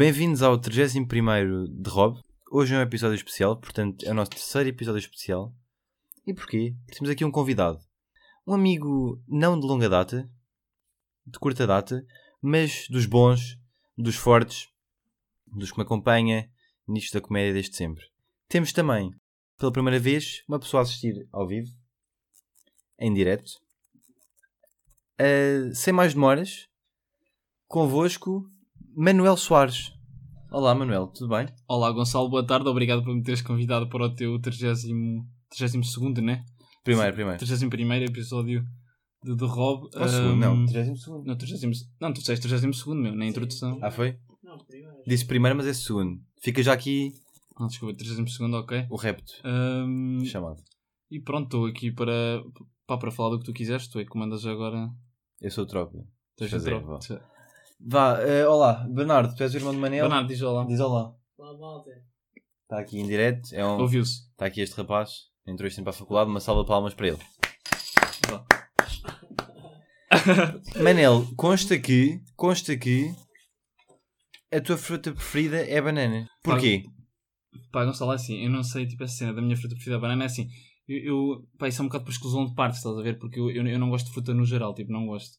[0.00, 1.04] Bem-vindos ao 31
[1.66, 2.18] de Rob.
[2.50, 5.54] Hoje é um episódio especial, portanto é o nosso terceiro episódio especial.
[6.26, 6.74] E porquê?
[6.86, 7.78] Porque temos aqui um convidado.
[8.46, 10.26] Um amigo não de longa data,
[11.26, 12.02] de curta data,
[12.40, 13.58] mas dos bons,
[13.94, 14.68] dos fortes,
[15.46, 16.50] dos que me acompanha
[16.88, 18.02] nisto da comédia desde sempre.
[18.48, 19.10] Temos também,
[19.58, 21.68] pela primeira vez, uma pessoa a assistir ao vivo,
[22.98, 23.50] em direto.
[25.20, 26.70] Uh, sem mais demoras,
[27.68, 28.50] convosco,
[29.02, 29.94] Manuel Soares.
[30.52, 31.48] Olá, Manuel, tudo bem?
[31.66, 32.68] Olá, Gonçalo, boa tarde.
[32.68, 34.74] Obrigado por me teres convidado para o teu 30,
[35.48, 36.44] 32, né?
[36.84, 37.38] Primeiro, primeiro.
[37.38, 38.62] 31 episódio
[39.24, 39.88] de The Rob.
[39.96, 41.06] Ou segundo, não, 32.
[41.24, 41.66] Não, 30,
[41.98, 43.78] não, tu disseste 32, meu, na introdução.
[43.80, 44.18] Ah, foi?
[45.06, 46.20] Disse primeiro, mas é segundo.
[46.42, 47.14] Fica já aqui
[47.56, 48.86] Ah, desculpa, 32, ok.
[48.90, 50.62] o repto Ahm, chamado.
[51.10, 52.42] e pronto, estou aqui para,
[52.86, 53.88] pá, para falar do que tu quiseres.
[53.88, 54.90] Tu é que comandas agora.
[55.40, 56.04] Eu sou o tropa.
[56.36, 56.98] Tens Fazer, tropa.
[57.80, 58.20] Vá.
[58.22, 60.04] Eh, olá, Bernardo, tu és o irmão de Manel?
[60.04, 60.64] Bernardo, diz olá.
[60.64, 61.14] Diz olá.
[61.38, 61.90] Olá, malta.
[62.62, 63.52] Está aqui em direto.
[63.52, 63.80] É um...
[63.80, 64.28] Ouviu-se.
[64.30, 65.30] Está aqui este rapaz.
[65.46, 66.30] Entrou este tempo para a faculdade.
[66.30, 67.18] Uma salva de palmas para ele.
[68.28, 68.44] Vá.
[70.82, 73.14] Manel, consta que, consta que
[74.52, 76.28] a tua fruta preferida é banana.
[76.42, 76.82] Porquê?
[77.72, 80.00] Pá, Gonçalo, é assim, eu não sei, tipo, essa cena da minha fruta preferida, a
[80.00, 80.48] banana, é assim,
[80.88, 83.18] eu, eu pá, isso é um bocado por exclusão de parte, estás a ver?
[83.18, 85.38] Porque eu, eu, eu não gosto de fruta no geral, tipo, não gosto.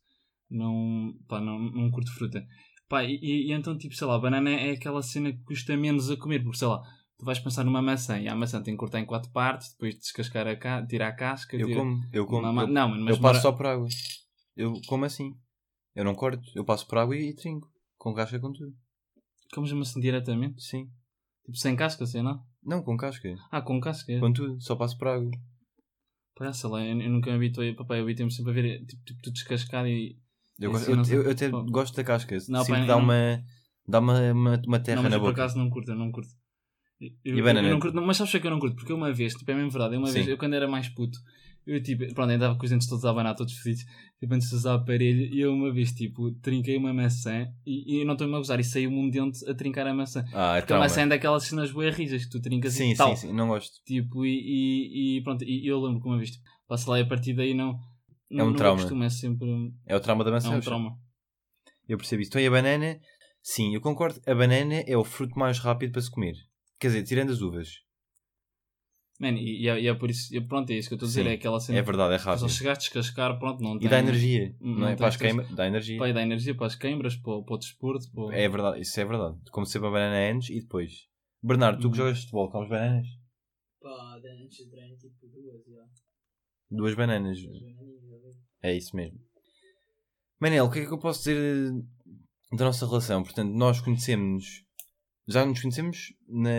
[0.51, 2.45] Não, pá, não, não curto fruta.
[2.89, 6.11] Pá, e, e- e então, tipo, sei lá, banana é aquela cena que custa menos
[6.11, 6.81] a comer, porque, sei lá,
[7.17, 9.95] tu vais pensar numa maçã e a maçã tem que cortar em quatro partes, depois
[9.97, 10.85] descascar a ca...
[10.85, 12.41] tirar a casca, Eu tira- como, eu como.
[12.41, 13.87] Uma ma- eu, Não, mas eu passo só por água.
[14.57, 15.33] Eu como assim.
[15.95, 16.43] Eu não corto.
[16.53, 17.67] Eu passo por água e trinco.
[17.97, 18.73] Com casca com tudo.
[19.53, 20.61] comes a maçã diretamente?
[20.61, 20.89] Sim.
[21.45, 22.43] Tipo, sem casca, assim, não?
[22.63, 23.33] Não, com casca.
[23.51, 24.11] Ah, com casca?
[24.11, 24.19] é.
[24.19, 24.61] Com tudo.
[24.61, 25.31] Só passo por água.
[26.35, 29.03] Pá, sei lá, eu, eu nunca me habituei, papá, eu habituei-me sempre a ver, tipo,
[29.03, 30.17] tipo, tudo descascado e...
[30.65, 32.37] Eu, gosto- eu, não eu- eu até gosto da casca.
[32.49, 33.43] Não, Sinto pá, que dá eu- uma.
[33.87, 35.41] Dá uma, uma, uma terra não, mas na eu por boca.
[35.41, 36.29] acaso não curto, eu não curto.
[37.01, 37.67] Eu, E eu- banana?
[37.67, 38.75] eu não curto, não, mas sabes o que é que eu não curto?
[38.75, 40.13] Porque uma vez, tipo, é mesmo verdade, uma Sim.
[40.13, 41.17] vez, eu quando era mais puto,
[41.65, 43.83] eu tipo, pronto, andava com os dentes todos a abanar, todos fedidos,
[44.19, 48.01] tipo, antes de usar aparelho, e eu uma vez, tipo, trinquei uma maçã, e, e
[48.01, 50.23] eu não estou-me a gozar, e saiu-me um dente a trincar a maçã.
[50.31, 50.85] Ah, é Porque a trauma.
[50.85, 53.15] maçã é daquelas cenas rijas que tu trincas Sim, e tal.
[53.15, 53.33] sim, sim.
[53.33, 53.81] Não gosto.
[53.83, 56.43] Tipo, e, e, e pronto, e eu lembro que uma vez, tipo,
[56.87, 57.79] lá e a partir daí não...
[58.37, 58.79] não um trauma.
[58.81, 59.47] Costumo, é sempre
[59.85, 60.55] É o trauma da é maçã.
[60.55, 60.97] um trauma.
[61.87, 62.29] Eu percebi isso.
[62.31, 62.99] Então, e a banana?
[63.41, 64.19] Sim, eu concordo.
[64.25, 66.35] A banana é o fruto mais rápido para se comer.
[66.79, 67.69] Quer dizer, tirando as uvas.
[69.19, 71.05] Man, e, e é, e é por isso, e pronto, é isso que eu estou
[71.05, 71.77] a dizer, Sim, é aquela cena...
[71.77, 72.49] É verdade, é Só rápido.
[72.49, 73.89] chegaste a descascar, pronto, não E tem...
[73.89, 74.55] dá energia.
[74.59, 74.95] não Não é?
[74.95, 76.07] Para as queimas, dá energia.
[76.07, 78.11] E dá energia para as queimbras, para, para o desporto.
[78.11, 78.35] Para...
[78.35, 79.37] É verdade, isso é verdade.
[79.51, 81.07] Como sempre a banana antes e depois.
[81.43, 82.05] Bernardo, tu que Uhum.
[82.05, 83.07] jogas futebol, comes bananas?
[83.79, 85.83] Pá, antes de treino, tipo duas, já.
[86.71, 87.37] Duas bananas.
[87.39, 88.10] Duas bananinhas ali.
[88.63, 89.17] É isso mesmo.
[90.39, 93.23] Manel, o que é que eu posso dizer eh, da nossa relação?
[93.23, 94.63] Portanto, nós conhecemos.
[95.27, 96.49] Já nos conhecemos na.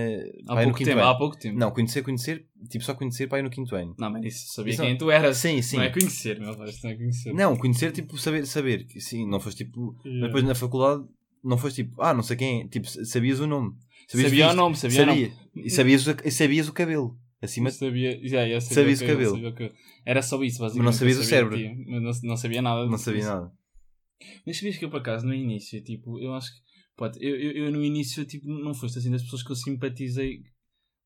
[0.48, 1.08] Há pai, no pouco quinto tempo, ano.
[1.08, 1.58] há pouco tempo.
[1.58, 2.46] Não, conhecer, conhecer.
[2.70, 3.94] Tipo, só conhecer pai no quinto ano.
[3.98, 5.36] Não, mas isso sabia Isso- quem tu eras.
[5.36, 5.76] Sim, sim.
[5.76, 7.34] Não é conhecer, meu isto não é conhecer.
[7.34, 8.86] Não, conhecer, tipo, saber, saber.
[8.98, 9.96] Sim, não foste tipo.
[10.04, 10.26] Yeah.
[10.28, 11.04] depois na faculdade,
[11.42, 12.68] não foste tipo, ah, não sei quem é.
[12.68, 13.72] Tipo, sabias o nome.
[14.08, 14.56] Sabias Sabia o isto.
[14.56, 15.20] nome, sabia o nome.
[15.30, 15.64] Sabia.
[15.66, 17.18] E sabias, o, e sabias o cabelo.
[17.42, 17.76] Acima de.
[17.76, 19.34] Sabia, já, já, Sabias o sabia cabelo.
[19.34, 19.74] sabia o cabelo.
[20.06, 20.76] Era só isso, basicamente.
[20.86, 21.90] Mas não sabias eu o sabia cérebro.
[21.90, 22.86] Mas não, não sabia nada.
[22.86, 23.52] Não sabia nada.
[24.46, 26.60] Mas sabias que eu, por acaso, no início, tipo, eu acho que,
[26.96, 30.40] pode, eu, eu, eu no início, tipo, não foste assim das pessoas que eu simpatizei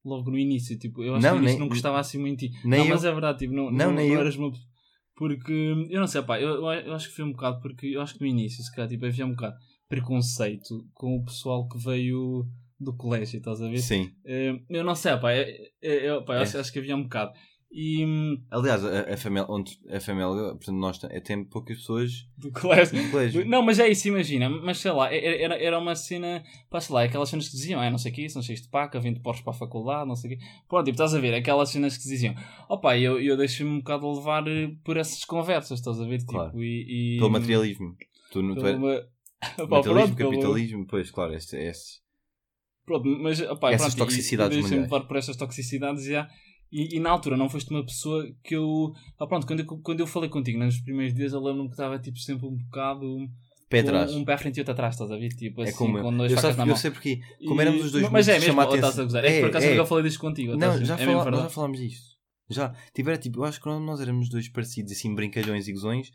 [0.05, 2.67] logo no início, tipo, eu acho Não, que nem- não gostava assim muito de ti.
[2.67, 2.85] não, eu.
[2.87, 4.21] mas é verdade, tipo, não, Não, não, nem não eu.
[4.21, 4.53] eras uma
[5.17, 5.53] porque,
[5.91, 8.15] eu não sei, pá, eu, eu, eu acho que foi um bocado, porque eu acho
[8.15, 9.57] que no início, se calhar, tipo, havia um bocado
[9.89, 12.45] preconceito com o pessoal que veio
[12.79, 13.79] do colégio, estás a ver?
[13.79, 14.11] Sim.
[14.25, 15.47] Eh, eu não sei, pá, eu,
[15.83, 16.43] eu, eu, pá, eu É.
[16.43, 17.33] acho, acho que havia um bocado.
[17.79, 18.07] E
[18.51, 22.97] Aliás, a, a família, onde a família, portanto, nós é tempo poucas pessoas do colégio.
[23.03, 23.45] no colégio.
[23.45, 24.49] Não, mas é isso, imagina.
[24.49, 26.43] Mas sei lá, era, era- uma cena.
[26.71, 28.69] Pá, sei lá, aquelas cenas que diziam, ah, não sei o que, são cheios de
[28.69, 30.39] paca, 20 porros para a faculdade, não sei o.
[30.69, 32.35] Pronto, tipo, estás a ver, aquelas cenas que diziam.
[32.69, 36.19] Opá, eu, eu deixei-me um bocado levar eh, por essas conversas, estás a ver?
[36.19, 36.63] Tipo, Claro.
[36.63, 37.95] e, e- Pelo materialismo.
[38.31, 39.07] Tu, tu pelo é- ma-
[39.65, 42.06] Opá, materialismo, pronto, pelo- capitalismo, pois, claro, este, este.
[42.87, 44.83] Pronto, mas opá, Essas pronto, toxicidades e mundiais.
[44.85, 46.29] levar por essas toxicidades já.
[46.73, 48.93] E, e na altura não foste uma pessoa que eu.
[49.19, 51.99] Ah, pronto, quando eu, quando eu falei contigo nos primeiros dias, eu lembro-me que estava
[51.99, 53.29] tipo, sempre um bocado.
[53.69, 54.15] Pé atrás.
[54.15, 55.29] Um pé à frente e outro atrás, estás a ver?
[55.31, 56.03] Tipo, é assim, como eu.
[56.05, 58.29] com dois Eu, facas sabe, na eu sei porque, como éramos os dois E- Mas
[58.29, 59.25] é mesmo, ou estás a gozar?
[59.25, 59.77] É, que por acaso É, eu é.
[59.77, 60.57] já falei disto contigo.
[60.57, 62.07] Não, já, é fala- já falámos disto.
[62.49, 62.73] Já.
[62.95, 66.11] Tipo, era tipo, eu acho que nós éramos dois parecidos, assim, brincalhões e gozões.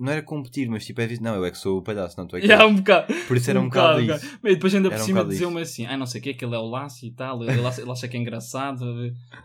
[0.00, 2.26] Não era competir, mas tipo, é vis- não, eu é que sou o palhaço, não
[2.26, 2.72] tu é que Yeah, és.
[2.72, 3.14] um bocado.
[3.28, 4.38] Por isso era um, bocado, um isso.
[4.42, 6.32] Mas depois ainda por Era um cima bocado dizer-me assim, ah, não sei o que,
[6.34, 8.84] que ele é o laço e tal, ele acha, ele acha que é engraçado,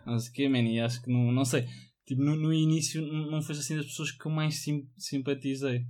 [0.06, 1.66] não sei o que, man, e acho que não, não sei.
[2.06, 5.82] Tipo, no, no início não foi assim das pessoas que eu mais sim, simpatizei.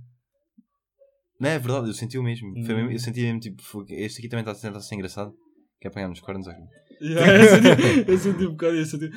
[1.38, 2.48] Não é verdade, eu senti o mesmo.
[2.48, 2.62] Hum.
[2.62, 5.32] mesmo- eu senti mesmo tipo, este aqui também está a tentar ser engraçado.
[5.80, 6.62] Quer apanhar nos cornos aqui.
[7.02, 8.96] Yeah, eu, senti, eu senti um bocado isso.
[8.96, 9.16] eu senti-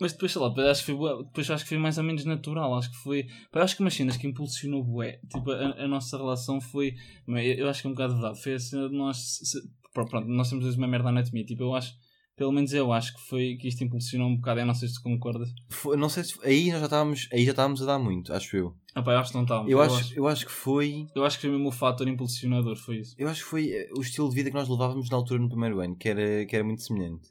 [0.00, 2.24] Mas depois, sei lá, depois acho, que foi, depois acho que foi mais ou menos
[2.24, 2.74] natural.
[2.76, 3.24] Acho que foi.
[3.50, 5.20] pá, eu acho que umas cenas que impulsionou bué.
[5.32, 6.94] Tipo, a, a nossa relação foi.
[7.26, 8.42] Eu, eu acho que é um bocado verdade.
[8.42, 9.16] Foi a cena de nós.
[9.42, 9.60] se-
[9.92, 11.44] pronto, nós temos uma merda na anatomia.
[11.44, 11.92] Tipo, eu acho.
[12.36, 14.60] Pelo menos eu acho que foi que isto impulsionou um bocado.
[14.60, 15.48] Eu não sei se tu concordas.
[15.70, 18.56] Foi- não sei se aí nós já estávamos, aí já estávamos a dar muito, acho
[18.56, 18.76] eu.
[18.94, 19.72] Ah, pá, eu acho que não estávamos.
[19.72, 22.76] Eu acho, eu acho que foi, eu acho que foi mesmo o fator impulsionador.
[22.76, 23.16] Foi isso.
[23.18, 25.48] eu acho que foi eh, o estilo de vida que nós levávamos na altura no
[25.48, 27.28] primeiro ano, que era, que era muito semelhante.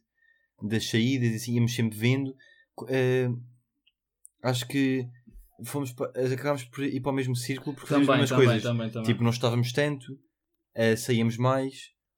[0.62, 2.36] Das saídas, assim, íamos sempre vendo.
[2.90, 3.30] Eh,
[4.44, 5.06] acho que
[5.66, 8.64] fomos pa- acabámos por ir para o mesmo círculo porque Também, as também, coisas.
[8.64, 9.06] também, também.
[9.12, 10.18] Tipo, não estávamos tanto,
[10.76, 11.74] eh, saíamos mais,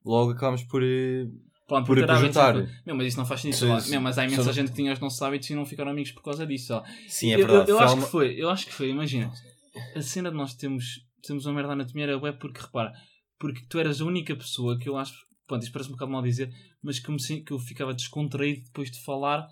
[0.05, 0.83] logo acabámos por.
[0.83, 1.25] eh,
[1.67, 2.55] Pronto, por juntar.
[2.83, 3.79] Meu, mas isso não faz sentido.
[3.79, 6.11] Se- Meu, mas há imensa gente que tinha os nossos hábitos e não ficaram amigos
[6.11, 6.73] por causa disso.
[6.73, 6.83] ó.
[7.07, 7.69] Sim, é Eu- verdade.
[7.69, 9.31] Eu, eu acho uma- que foi, eu acho que foi, imagina.
[9.95, 10.83] A cena de nós termos,
[11.21, 12.91] termos uma merda na anatomia era web porque, repara,
[13.39, 15.13] porque tu eras a única pessoa que eu acho,
[15.47, 16.49] pronto, isto parece um bocado mal dizer,
[16.81, 19.47] mas que, me, que eu ficava descontraído depois de falar,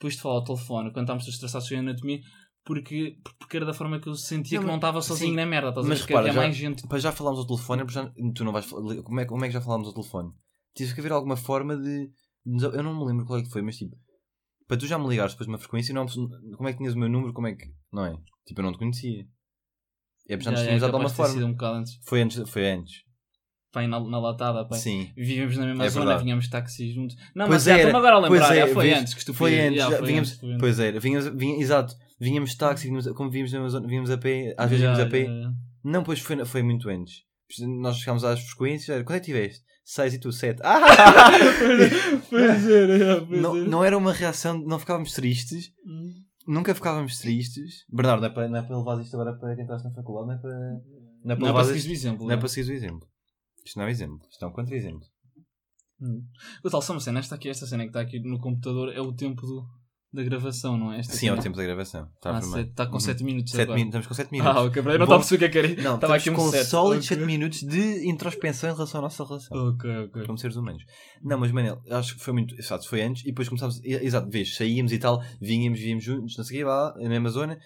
[0.00, 2.20] depois de falar ao telefone, quando estávamos a estressar sobre a anatomia,
[2.64, 5.36] porque, porque era da forma que eu sentia Não, que não estava sozinho sim.
[5.36, 6.06] na merda, estás a Mas ver?
[6.06, 6.82] Que repara, já- mais gente.
[6.82, 9.54] Depois já falámos ao telefone, já, tu não vais falar- como é, como é que
[9.54, 10.32] já falámos ao telefone?
[10.74, 12.10] Tive que haver alguma forma de.
[12.46, 13.94] Eu não me lembro qual é que foi, mas tipo,
[14.66, 16.98] para tu já me ligares depois de uma frequência, não, como é que tinhas o
[16.98, 17.32] meu número?
[17.34, 17.66] Como é que.
[17.92, 18.16] Não é?
[18.46, 19.26] Tipo, eu não te conhecia.
[20.28, 21.44] É porque já nos tínhamos dado de alguma forma.
[21.44, 21.98] um antes.
[22.06, 22.48] Foi antes.
[22.50, 23.02] Foi antes.
[23.72, 24.74] Pá, aí na, na latada, pá.
[24.76, 25.10] Sim.
[25.16, 26.24] Vivíamos na mesma É zona, verdade.
[26.24, 27.14] vinhamos táxi juntos.
[27.34, 29.38] Não, Pois mas já era, estou-me agora a lembrar, é, foi vês, antes que estupidez.
[29.38, 33.30] Foi antes, já foi vínhamos, antes, pois era, vínhamos, vinha- exato, vínhamos táxi, vínhamos, como
[33.30, 35.24] vínhamos na mesma zona, vínhamos a pé, às vezes Já, vínhamos a pé.
[35.26, 35.52] já.
[35.84, 37.22] Não, pois foi, foi muito antes.
[37.80, 39.64] Nós chegámos às frequências, era, quando é que tiveste?
[39.84, 40.60] 6 e tu 7.
[40.64, 40.80] Ah!
[42.28, 43.68] Pois era, pois não, era.
[43.68, 46.12] não era uma reação, não ficávamos tristes, Hum.
[46.46, 47.84] nunca ficávamos tristes.
[47.88, 50.26] Bernardo, não é para, não é para levar isto agora para quem estás na faculdade,
[50.28, 50.50] não é para,
[51.24, 52.26] não é para, Não é para seguir o exemplo.
[52.26, 53.08] não é para seguir o exemplo.
[53.64, 55.06] Isto não é exemplo, isto é um contra-exemplo.
[56.00, 56.22] Hum.
[56.64, 59.00] O tal, só uma cena, esta, aqui, esta cena que está aqui no computador é
[59.00, 59.66] o tempo do,
[60.12, 61.00] da gravação, não é?
[61.00, 62.08] Esta Sim, é o tempo da gravação.
[62.14, 63.00] Está Ah, sete- Está com Uhum.
[63.00, 64.56] 7 minutos Sete min- Estamos com 7 minutos.
[64.56, 65.82] Ah, ok, eu não estava a perceber o que era.
[65.82, 67.16] Não, estava aqui um com sólidos Ok.
[67.18, 69.68] 7 minutos de introspeção em relação à nossa relação.
[69.68, 70.24] Ok, ok.
[70.26, 70.82] Como seres humanos.
[71.22, 72.54] Não, mas Manel, acho que foi muito.
[72.58, 73.78] Exato, foi antes e depois começámos.
[73.84, 77.28] Exato, vês, saíamos e tal, vinhamos, víamos juntos, não sei o quê, lá, na mesma
[77.28, 77.58] zona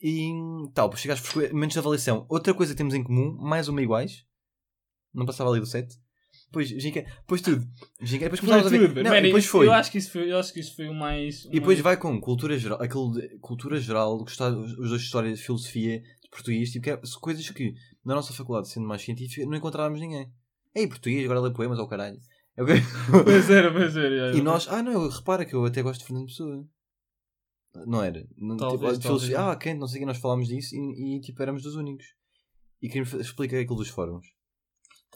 [0.00, 0.30] e
[0.72, 2.26] tal, depois chegaste de avaliação.
[2.28, 4.24] Outra coisa que temos em comum, mais uma iguais,
[5.16, 5.94] não passava ali do 7.
[6.46, 7.66] Depois, Ginca, depois tudo.
[8.00, 8.88] Ginca, depois começámos a ver.
[8.88, 9.66] tudo, Não, man, depois isso- foi.
[9.66, 11.44] Eu acho que isso foi, eu acho que isso foi o mais.
[11.46, 15.32] E depois mais- vai com cultura geral, aquele cultura geral, gostar, os dois de história,
[15.32, 17.74] de filosofia, de português, tipo, que é- coisas que
[18.04, 20.30] na nossa faculdade, sendo mais científica, não encontrávamos ninguém.
[20.74, 22.18] Ei, português, agora lê poemas ao caralho.
[22.56, 22.74] É o quê?
[23.24, 24.36] Pois era, pois era.
[24.36, 26.64] E nós, ah não, repara que eu até gosto de Fernando Pessoa.
[27.86, 28.26] Não era?
[28.38, 29.34] Não, Talvez, tipo, talvez.
[29.34, 32.06] ah, quem, não sei o que, nós falámos disso e, e, tipo éramos dos únicos.
[32.80, 34.26] E queríamos fa- explicar aquilo dos fóruns.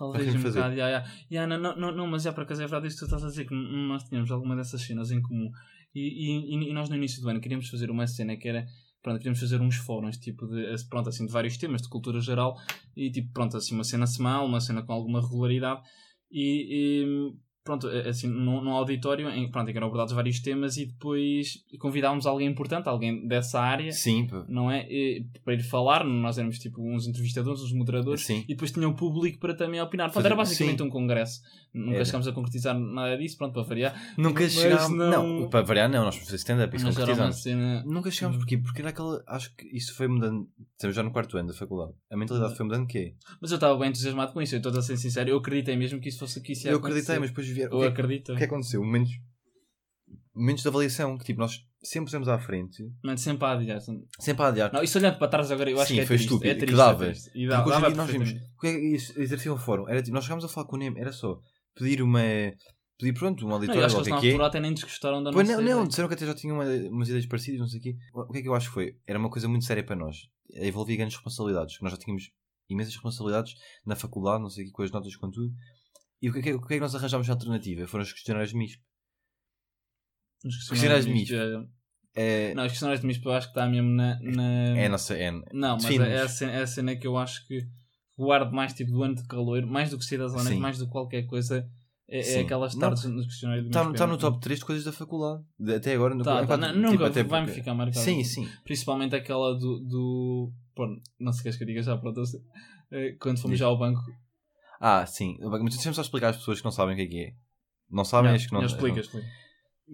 [0.00, 1.04] Talvez Para um bocado, já, já.
[1.30, 3.26] Já, não, não, não, mas já por acaso é verdade isso que tu estás a
[3.26, 5.50] dizer, que nós tínhamos alguma dessas cenas em comum.
[5.94, 8.64] E, e, e nós no início do ano queríamos fazer uma cena que era,
[9.02, 12.56] pronto, queríamos fazer uns fóruns, tipo, de, pronto, assim, de vários temas, de cultura geral,
[12.96, 15.82] e tipo, pronto, assim, uma cena semanal, uma cena com alguma regularidade,
[16.32, 17.04] e,
[17.64, 21.62] pronto, assim, num, num auditório, em, pronto, em que eram abordados vários temas, e depois
[21.78, 24.86] convidávamos alguém importante, alguém dessa área, Sim, não é?
[24.90, 28.44] E, para ir falar, nós éramos tipo uns entrevistadores, uns moderadores, Sim.
[28.48, 30.10] e depois tinha o público para também opinar.
[30.10, 30.84] Pronto, era basicamente sim.
[30.84, 31.40] um congresso.
[31.72, 32.04] Nunca Era.
[32.04, 33.94] chegámos a concretizar nada disso, pronto, para variar.
[34.18, 34.90] Nunca chegámos.
[34.96, 35.48] não- Não...
[35.48, 37.42] para variar, não, nós fazemos stand-up, uma concretizamos.
[37.42, 37.84] cena.
[37.86, 38.62] Nunca chegámos Uhum.
[38.62, 39.22] Porque era aquela.
[39.28, 40.48] Acho que isso foi mudando.
[40.72, 41.92] Estamos já no quarto ano da faculdade.
[42.10, 42.56] A mentalidade Uhum.
[42.56, 45.30] foi mudando que Mas eu estava bem entusiasmado com isso, eu estou a ser sincero.
[45.30, 47.70] Eu acreditei mesmo que isso fosse que isso ia Eu acreditei, mas depois Eu o
[47.70, 48.32] que é que- acredito.
[48.32, 48.82] O que é que aconteceu?
[48.84, 49.10] Momentos,
[50.34, 52.76] momentos de avaliação que tipo, nós sempre pusemos à frente,
[53.16, 53.80] sempre a adiar.
[54.18, 54.72] sempre a adiar.
[54.72, 56.26] Não, isso olhando para trás agora, eu acho Sim, que é foi triste.
[56.28, 57.04] estúpido, É que triste, dava.
[57.04, 57.30] é triste.
[57.34, 58.30] E dá, dava nós vimos.
[58.30, 59.88] O que é que isso exercia um fórum?
[59.88, 61.38] Era tipo, nós chegámos a falar com o NEM, era só
[61.74, 62.20] pedir uma.
[62.98, 64.30] pedir pronto, um Não, eu auditório acho que o eles que na é que é.
[64.32, 66.88] altura até nem desgostaram da Pois nossa não, não, disseram que até já tinham uma-
[66.90, 67.96] umas ideias parecidas, não sei o quê.
[68.14, 68.94] O que é que eu acho que foi?
[69.06, 70.16] Era uma coisa muito séria para nós.
[70.52, 71.76] Envolvia grandes responsabilidades.
[71.80, 72.30] Nós já tínhamos
[72.68, 73.54] imensas responsabilidades
[73.86, 75.50] na faculdade, não sei o quê, com as notas, com tudo.
[76.22, 77.86] E o que é que, o que, é que nós arranjámos de alternativa?
[77.86, 78.82] Foram os questionários de MISP.
[80.44, 81.64] Os Questionários de MISP, é-
[82.14, 84.18] É, Não, os questionários de MISP eu acho que está mesmo na.
[84.20, 84.78] na...
[84.78, 85.14] é a nossa.
[85.16, 87.60] É, Não, mas é a, cena, é a cena que eu acho que
[88.18, 90.58] guardo mais tipo do ano de calor, mais do que Sim.
[90.60, 91.66] mais do que qualquer coisa,
[92.08, 94.84] é, é aquelas Não, tardes no questionário do Está tá no top 3 de coisas
[94.84, 95.44] da faculdade.
[95.58, 96.14] De- Até agora.
[96.14, 98.04] no- Tá, tá, não, tipo, nunca até vai-me porque- ficar marcado.
[98.04, 98.48] Sim, sim.
[98.64, 99.78] Principalmente aquela do.
[99.80, 100.86] do pô,
[101.18, 102.40] não sei o que eu diga já, eu sei.
[102.90, 103.60] Eh, Quando fomos Diz.
[103.60, 104.00] já ao banco.
[104.80, 105.36] Ah, sim.
[105.40, 107.34] Mas deixa-me só explicar às pessoas que não sabem o que é que é.
[107.90, 108.60] Não sabem, acho que não.
[108.60, 109.26] não, explica, explica.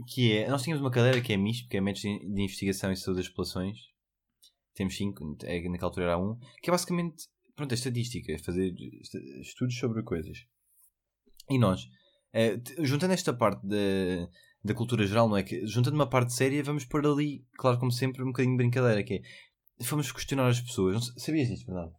[0.09, 2.97] que é, nós tínhamos uma cadeira que é MISP, que é Métodos de Investigação e
[2.97, 3.79] Saúde das Populações.
[4.75, 7.25] Temos cinco, é, naquela altura era um, que é basicamente
[7.57, 8.73] pronto, a estatística, é fazer
[9.41, 10.39] estudos sobre coisas.
[11.49, 11.81] E nós,
[12.63, 14.29] t- juntando esta parte da,
[14.63, 15.43] da cultura geral, não é?
[15.43, 19.03] Que, juntando uma parte séria, vamos pôr ali, claro, como sempre, um bocadinho de brincadeira,
[19.03, 19.15] que
[19.81, 20.95] é, fomos questionar as pessoas.
[20.95, 21.93] Não sabias disto, verdade?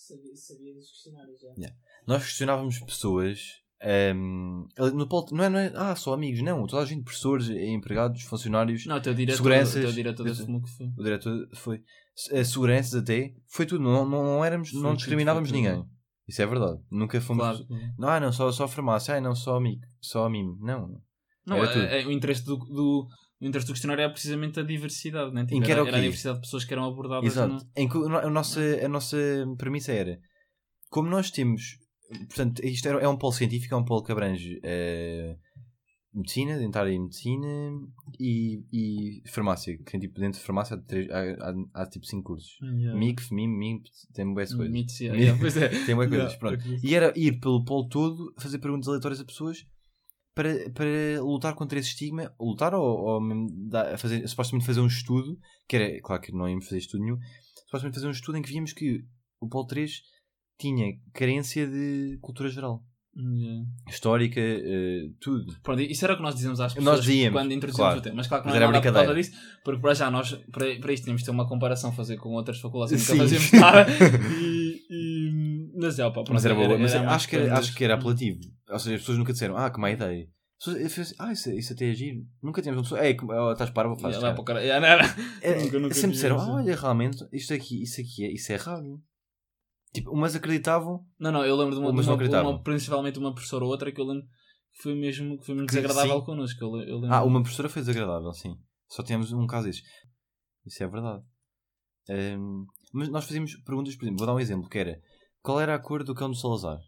[0.00, 1.48] Sabia, sabia dos questionários já.
[1.58, 1.76] Yeah.
[2.06, 3.60] Nós questionávamos pessoas.
[3.82, 8.22] ehm, no não, é, não é, ah, só amigos, não, toda a gente, professores, empregados,
[8.22, 9.76] funcionários, Não, o teu diretor, Seguranças.
[9.76, 10.86] o teu diretor desse que foi.
[10.86, 11.82] o diretor foi,
[12.30, 15.68] eh, seguranças até, foi tudo, não, não, não éramos, Foi não discriminávamos foi tudo.
[15.70, 15.90] ninguém.
[16.28, 16.80] Isso é verdade.
[16.90, 17.42] Nunca fomos.
[17.42, 17.66] Claro.
[17.98, 20.56] Não, ah, não, só, só farmácia, ah, não, só amigo, só amigo.
[20.60, 21.00] Não.
[21.46, 23.08] Não, é- é- o, interesse do, do-
[23.40, 25.46] o interesse do questionário era precisamente a diversidade, né?
[25.46, 27.24] Tipo, que era, era era a diversidade de pessoas que eram abordadas.
[27.32, 27.54] Exato.
[27.54, 29.16] no- Em que a, nossa, a nossa
[29.56, 30.18] premissa era
[30.90, 31.78] como nós temos.
[32.26, 35.36] Portanto, isto é, é um polo científico, é um polo que abrange eh,
[36.12, 37.46] medicina, dentária e medicina
[38.18, 39.78] e, e farmácia.
[39.78, 42.58] Que tipo dentro de farmácia há, três, há, há, há tipo 5 cursos.
[42.60, 42.98] Yeah.
[42.98, 43.82] MIG, FMIM, MIM,
[44.12, 45.00] tem boas coisas.
[45.00, 45.68] Yeah, yeah, pois é.
[45.86, 46.64] Tem boas coisas, Yeah, pronto.
[46.84, 49.64] E era ir pelo polo todo, fazer perguntas aleatórias a pessoas
[50.34, 54.86] para, para lutar contra esse estigma, lutar ou, ou mesmo dar- fazer, supostamente fazer um
[54.86, 57.18] estudo, que era, claro que não íamos fazer estudo nenhum,
[57.66, 59.04] supostamente fazer um estudo em que víamos que
[59.40, 59.90] o polo 3
[60.58, 62.84] tinha carência de cultura geral.
[63.16, 63.66] Yeah.
[63.88, 65.44] Histórica, eh, tudo.
[65.64, 67.98] Pronto, isso era o que nós dizíamos às pessoas dizíamos, quando introduzimos claro.
[67.98, 68.16] o tema.
[68.16, 69.32] Mas claro que não era nada por causa disso,
[69.64, 72.28] porque para já nós, para, para isto, tínhamos de ter uma comparação a fazer com
[72.30, 73.86] outras faculdades que nunca fazíamos nada.
[74.40, 77.84] E, e, mas é, opa, Mas era boa, mas mais acho, que era, acho que
[77.84, 78.38] era apelativo.
[78.70, 80.28] Ou seja, as pessoas nunca disseram, ah, que má ideia.
[80.58, 82.22] As pessoas- fiz, ah, isso, isso até é giro.
[82.42, 84.14] Nunca tínhamos uma pessoa, ei, como- oh, estás parvo, faz.
[84.14, 85.24] Yeah, vai para o cara- yeah, não, não.
[85.42, 88.54] É, Nunca, nunca sempre disseram, ah, olha, realmente, isto aqui, isso aqui é, isso é
[88.56, 89.02] errado.
[89.92, 93.18] Tipo, umas acreditavam, Não, não, eu lembro de uma, Mas de não uma, uma- principalmente
[93.18, 94.24] uma professora ou outra que eu lembro
[94.76, 96.24] que foi mesmo, que foi mesmo desagradável sim.
[96.24, 96.62] connosco.
[96.64, 97.12] Eu, eu lembro.
[97.14, 98.54] ah, uma professora foi desagradável, sim.
[98.88, 99.82] Só tínhamos um caso desses.
[100.64, 101.24] Isso é verdade.
[102.08, 105.00] Ehm, mas nós fazíamos perguntas, por exemplo, vou dar um exemplo, que era,
[105.42, 106.78] qual era a cor do cão do Salazar?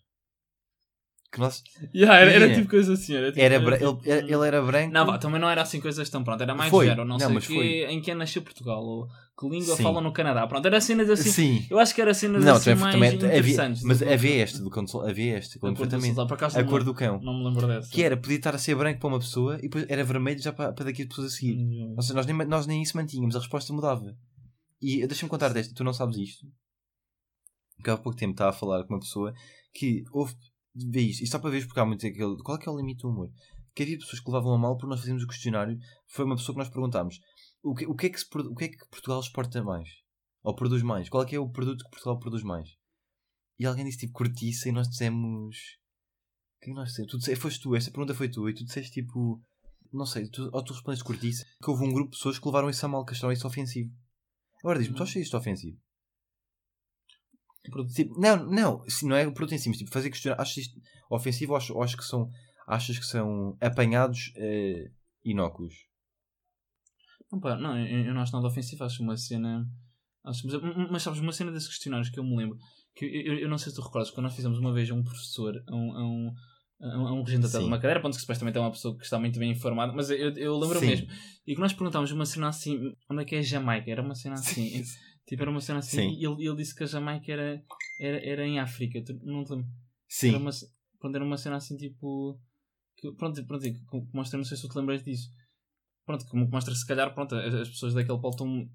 [1.32, 1.62] Que nós,
[1.94, 3.14] Yeah, era, era tipo coisa assim.
[3.14, 4.92] Era, tipo, era, era tipo- ele, era- ele era branco.
[4.92, 6.42] Não, vá, também não era assim coisas tão pronto.
[6.42, 6.84] Era mais Foi.
[6.84, 7.66] género, não, Não, sei mas que, foi.
[7.90, 9.08] em que ano nasceu Portugal, ou
[9.40, 9.82] que língua Sim.
[9.82, 10.46] fala no Canadá.
[10.46, 11.30] Pronto, era cenas assim.
[11.30, 11.66] Sim.
[11.70, 14.58] Eu acho que era cenas Não, assim também, mais também havia, mas que- havia esta
[14.62, 15.96] do Salazar, havia esta, a lembro cor do
[16.58, 17.18] A cor do cão.
[17.22, 17.90] não me lembro dessa.
[17.90, 20.52] Que era, podia estar a ser branco para uma pessoa e depois era vermelho já
[20.52, 21.56] para, para daqui a pessoas a seguir.
[21.56, 24.14] Hum, Ou seja, nós nem, nós nem isso mantínhamos, a resposta mudava.
[24.82, 26.46] E deixa-me contar desta, tu não sabes isto.
[27.82, 29.32] Que há pouco tempo estava a falar com uma pessoa
[29.72, 30.34] que houve.
[30.74, 32.36] Isto, só para ver porque há muito aquele.
[32.42, 33.30] Qual é que é o limite do humor?
[33.74, 35.78] Que havia pessoas que levavam a mal porque nós fazíamos o questionário.
[36.06, 37.18] Foi uma pessoa que nós perguntámos
[37.62, 39.88] o que, o que, é, que se, o que é que Portugal exporta mais?
[40.42, 41.08] Ou produz mais?
[41.08, 42.68] Qual é que é o produto que Portugal produz mais?
[43.58, 45.56] E alguém disse tipo cortiça e nós dissemos.
[46.56, 47.10] O que é que nós dissemos?
[47.12, 49.40] Tu disse- foste tu, esta pergunta foi tu, e tu disseste tipo.
[49.92, 52.70] Não sei, tu, ou tu respondeste cortiça, que houve um grupo de pessoas que levaram
[52.70, 53.90] isso a mal, que acharam isso ofensivo.
[54.60, 55.76] Agora diz-me, tu achas isto ofensivo?
[57.70, 60.56] Produto- Tipo, não, não, se não é produto em si, mas tipo, fazer questionar, achas
[60.56, 62.30] isto ofensivo ou achas, ou achas que são,
[62.66, 64.90] achas que são apanhados eh,
[65.24, 65.74] inócuos?
[67.30, 69.66] Não, pá, não, eu, eu não acho nada ofensivo, acho uma cena.
[70.24, 72.58] Acho, mas, mas sabes, uma cena desses questionários que eu me lembro,
[72.94, 74.94] que eu, eu, eu não sei se tu recordas, quando nós fizemos uma vez a
[74.94, 76.34] um professor, a um, a um,
[76.80, 79.18] a um, regente até de uma cadeira, ponto que supostamente é uma pessoa que está
[79.18, 80.86] muito bem informada, mas eu, eu lembro Sim.
[80.86, 81.08] mesmo.
[81.46, 83.90] E que nós perguntámos uma cena assim, onde é que é Jamaica?
[83.90, 84.82] Era uma cena assim.
[85.26, 86.10] Tipo, era uma cena assim, Sim.
[86.18, 87.62] e ele, ele disse que a Jamaica era,
[88.00, 88.98] era, era em África.
[89.22, 89.66] Não te lembro.
[89.66, 89.72] Era
[90.08, 90.34] Sim.
[90.36, 90.50] uma,
[90.98, 92.38] pronto, era uma cena assim tipo.
[92.96, 93.80] Que, pronto, pronto, que
[94.12, 95.28] mostra, não sei se tu te lembras disso.
[96.04, 98.68] Pronto, como que mostra, se calhar, pronto, as, as pessoas daquele polo estão.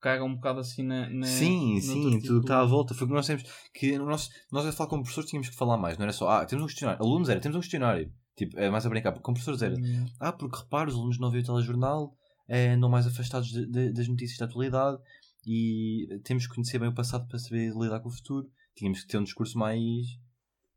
[0.00, 1.08] cagam um bocado assim na.
[1.10, 2.94] na Sim, sim, outro tudo tipo- que está à volta.
[2.94, 3.42] Foi que nós temos.
[3.74, 6.46] Que nós, nós a falar com professores tínhamos que falar mais, não era só, ah,
[6.46, 7.02] temos um questionário.
[7.02, 8.12] Alunos era, temos um questionário.
[8.36, 9.12] Tipo, é mais a brincar.
[9.12, 12.14] Com professores era, Hum, ah, porque repara, os alunos não veem o telejornal,
[12.48, 14.98] eh, andam mais afastados de- de- das notícias da atualidade
[15.46, 18.50] e temos que conhecer bem o passado para saber lidar com o futuro.
[18.74, 20.06] Tínhamos que ter um discurso mais,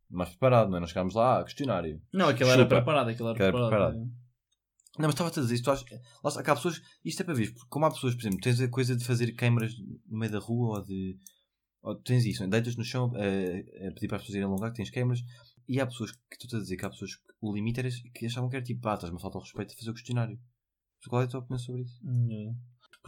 [0.10, 0.80] mais preparado, não é?
[0.80, 2.02] Nós chegámos lá, ah, questionário.
[2.14, 2.76] Não, aquilo era Chupa.
[2.76, 3.70] preparado, aquilo era era preparado.
[3.70, 4.28] preparado.
[4.98, 5.86] Não, mas estava a dizer, tu achas,
[6.24, 8.68] lá há pessoas, isto é para ver, porque como há pessoas, por exemplo, tens a
[8.68, 9.74] coisa de fazer câmaras
[10.08, 11.18] no meio da rua ou de.
[11.84, 14.78] Ou tens isso, deitas no chão a, a pedir para as pessoas irem alongar, que
[14.78, 15.24] tens câmaras,
[15.68, 17.90] e há pessoas que tu estás a dizer que há pessoas que o limite era
[18.14, 20.40] que achavam que era tipo, ah, estás-me a falta de respeito a fazer o questionário.
[21.08, 22.00] Qual é a tua opinião sobre isso?
[22.04, 22.56] Hum,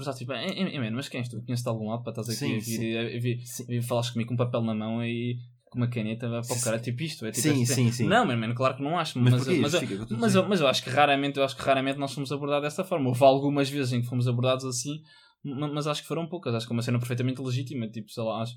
[0.01, 1.41] Isso, tipo, é, é, é, mas quem és tu?
[1.41, 4.29] Conheces-te algum lado para estás aqui Sim, a vir e, a vir- e falares comigo
[4.29, 7.25] com um papel na mão e com uma caneta vai para o cara, tipo isto,
[7.25, 8.07] é tipo Sim, este- sim, sim.
[8.07, 9.61] Não, mas, mano, claro que não acho, Mas mas, porquê?
[9.61, 11.99] mas, eu- eu a mas, eu, mas eu acho que raramente, eu acho que raramente
[11.99, 13.07] nós fomos abordados dessa forma.
[13.09, 15.01] Houve algumas vezes em que fomos abordados assim,
[15.43, 16.55] ma- mas acho que foram poucas.
[16.55, 18.55] Acho que é uma cena perfeitamente legítima, tipo, sei lá, acho.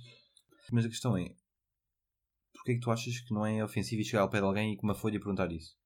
[0.72, 1.28] Mas a questão é,
[2.54, 4.72] porquê é que tu achas que não é ofensivo ir chegar ao pé de alguém
[4.72, 5.76] e com uma folha perguntar isso?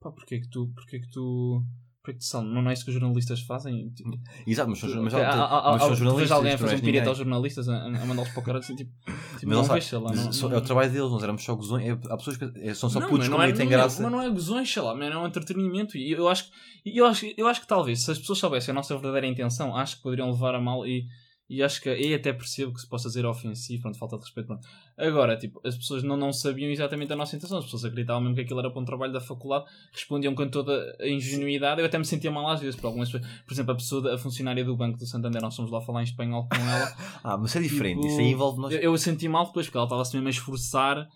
[0.00, 1.62] Pá, porque é que tu, porque é que tu,
[2.02, 3.90] Proteção, não é isso que os jornalistas fazem?
[3.90, 6.30] Tipo, Exato, mas são, mas, há- há- há- mas são jornalistas.
[6.30, 8.74] Alguém a não fazer um pirata aos jornalistas, a, a mandá-los para o caralho assim,
[8.74, 9.14] tipo, tipo
[9.46, 10.04] Mas não vejo, sei lá.
[10.14, 11.86] mas não- é o trabalho deles, nós éramos só gozões.
[11.86, 14.02] É, há pessoas que é, são só Não, putos mas como é, é- graça.
[14.02, 15.98] Mas não é gozões, sei lá, man, é um entretenimento.
[15.98, 16.50] E eu acho,
[16.86, 19.96] eu, acho, eu acho que talvez, se as pessoas soubessem a nossa verdadeira intenção, acho
[19.98, 21.06] que poderiam levar a mal e,
[21.52, 24.46] e acho que e até percebo que se possa dizer ofensivo, pronto, falta de respeito.
[24.46, 24.66] Pronto.
[24.96, 28.36] Agora, tipo, as pessoas não, não sabiam exatamente a nossa intenção, as pessoas acreditavam mesmo
[28.36, 31.80] que aquilo era para um trabalho da faculdade, respondiam com toda a ingenuidade.
[31.80, 33.28] Eu até me sentia mal às vezes por algumas pessoas.
[33.44, 36.04] Por exemplo, a pessoa, a funcionária do Banco do Santander, nós fomos lá falar em
[36.04, 36.94] espanhol com ela.
[37.24, 37.96] Ah, mas é diferente.
[38.00, 38.72] Tipo, Isso aí envolve nós.
[38.72, 41.06] Eu, eu senti mal depois, porque ela estava-se mesmo a esforçar.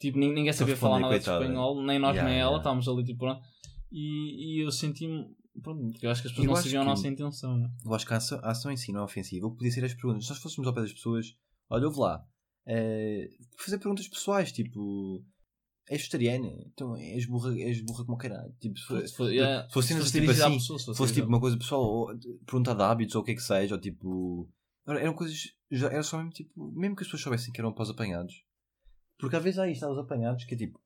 [0.00, 2.56] Tipo, nin- ninguém sabia falar nada de espanhol, nem nós Yeah, nem ela, yeah.
[2.58, 3.40] estávamos ali tipo pronto.
[3.92, 5.26] E, e eu senti-me.
[5.60, 7.58] Pronto, porque eu acho que as pessoas Eu não sabiam a nossa intenção.
[7.58, 7.70] né?
[7.84, 9.50] Eu acho que a ação, a ação em si não é ofensiva.
[9.50, 10.24] Que podia ser as perguntas.
[10.24, 11.36] Se nós fôssemos ao pé das pessoas,
[11.68, 12.26] olha, ouve lá.
[12.66, 13.28] eh,
[13.58, 15.22] fazer perguntas pessoais, tipo.
[15.90, 16.48] És vegetariana?
[16.72, 18.54] Então és burra, és burra como caralho.
[18.60, 20.98] Tipo, se for- Se fosse- yeah, se fosse fosse tipo assim, pessoa, se se fosse
[20.98, 22.06] fosse tipo uma coisa pessoal, ou
[22.46, 24.48] perguntar de hábitos ou o que é que seja, ou tipo.
[24.86, 25.36] Eram coisas.
[25.70, 26.70] Já, era só mesmo tipo.
[26.72, 28.44] Mesmo que as pessoas soubessem que eram para os apanhados.
[29.18, 30.80] Porque às vezes há isto, há os apanhados que é tipo.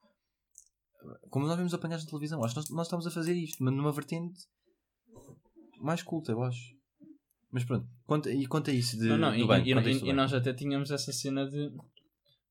[1.30, 3.72] Como nós vemos apanhados na televisão, acho que nós, nós estamos a fazer isto, mas
[3.74, 4.40] numa vertente
[5.80, 6.74] mais culta, eu acho.
[7.50, 9.68] Mas pronto, conta, e conta isso de, Não, não, do e, banco.
[9.68, 11.72] e- e- e nós até tínhamos essa cena de.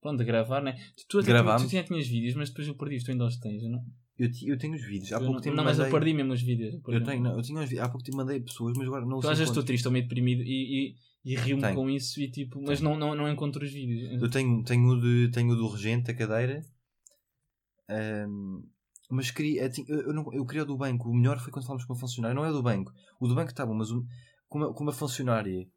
[0.02, 0.74] Pronto, de gravar, né?
[0.96, 3.38] Tu, tu até tu, tu já tinhas vídeos, mas depois eu perdi, tu ainda os
[3.38, 3.84] tens, eu não?
[4.18, 6.32] eu, eu tenho os vídeos, há Eu pouco não, tempo não, mas eu perdi mesmo
[6.34, 6.76] os vídeos.
[6.76, 7.06] Eu perdi.
[7.06, 9.28] tenho, não, eu tinha os vídeos, há pouco tempo mandei pessoas, mas agora não Tu
[9.28, 12.62] às vezes estou triste, estou meio deprimido e, e, e rio-me com isso e tipo,
[12.62, 14.22] mas não, não, não encontro os vídeos.
[14.22, 16.62] Eu tenho, tenho, o de, tenho o do regente, a cadeira.
[17.90, 18.64] Ahm,
[19.10, 21.10] mas queria, eu, tinha- eu, eu não, eu queria o do banco.
[21.10, 22.34] O melhor foi quando falámos com uma funcionária.
[22.36, 22.92] Não é o do banco.
[23.20, 24.06] O do banco está bom, mas o-
[24.48, 25.68] com, uma, com uma funcionária.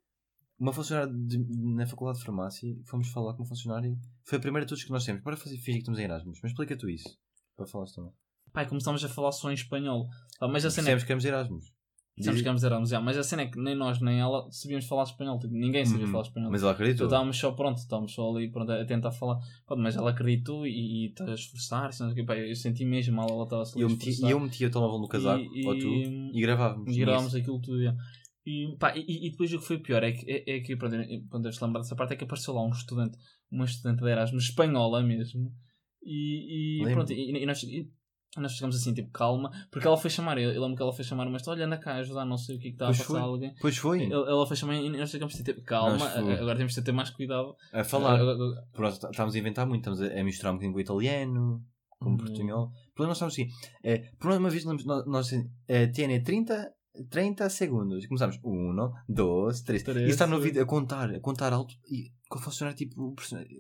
[0.59, 1.39] Uma funcionária de-
[1.75, 2.69] na Faculdade de Farmácia.
[2.87, 3.95] Fomos falar com uma funcionária.
[4.25, 5.23] Foi a primeira de todos que nós temos.
[5.23, 6.39] Para fazer fingir que estamos em Erasmus.
[6.43, 7.09] Mas explica tu isso.
[7.57, 8.13] Para falares também.
[8.53, 10.09] Pai, começámos a falar só em espanhol.
[10.41, 11.73] Ah, mas a cena é Dissemos que éramos Erasmus.
[12.19, 14.87] Dissemos Diz- que Erasmus, já, mas a cena é que nem nós nem ela sabíamos
[14.87, 15.39] falar espanhol.
[15.39, 16.11] Tipo, ninguém sabia Uhum.
[16.13, 16.51] falar espanhol.
[16.51, 17.07] Mas ela Então acreditou.
[17.07, 19.39] estávamos só pronto, estávamos só ali pronto, a tentar falar.
[19.67, 22.01] Pronto, mas ela acreditou e e está a esforçar-se.
[22.03, 22.27] não sei o quê.
[22.27, 24.71] Pá, Eu senti mesmo mal, ela estava a se E eu, meti, eu metia o
[24.71, 26.95] telemóvel no casaco, E- ou tu, e- e gravávamos.
[26.97, 27.37] e gravámos nisso.
[27.39, 27.97] aquilo tudo.
[28.47, 30.97] E, pá, e, depois o que foi pior é que, é, é que pronto,
[31.43, 33.19] deves lembrar dessa parte, é que apareceu lá um estudante,
[33.51, 35.53] uma estudante de Erasmus, espanhola mesmo,
[36.03, 37.63] e, e pronto, e, e nós,
[38.37, 41.05] nós ficamos assim, tipo, calma, porque ela foi chamar, eu, eu lembro que ela foi
[41.05, 43.21] chamar uma olha, anda cá, ajudar, não sei o que é está a passar foi.
[43.21, 43.55] alguém.
[43.61, 44.05] Pois foi.
[44.05, 47.11] Ela, ela foi chamar e nós ficamos assim, tipo, calma, agora temos de ter mais
[47.11, 47.55] cuidado.
[47.73, 48.19] A falar.
[48.19, 51.63] Tá- estávamos a inventar muito, estamos a, a misturar um bocadinho com o italiano,
[51.99, 52.17] com o Hum.
[52.17, 52.71] portunhol.
[52.95, 53.49] Por nós estamos assim,
[53.83, 55.31] é, por uma vez nós, nós
[55.67, 56.71] é, tiene 30,
[57.11, 58.07] 30 segundos.
[58.07, 59.87] Começamos, 1, 2, 3.
[59.87, 63.15] E está no vídeo a contar, a contar alto e com funcionar tipo,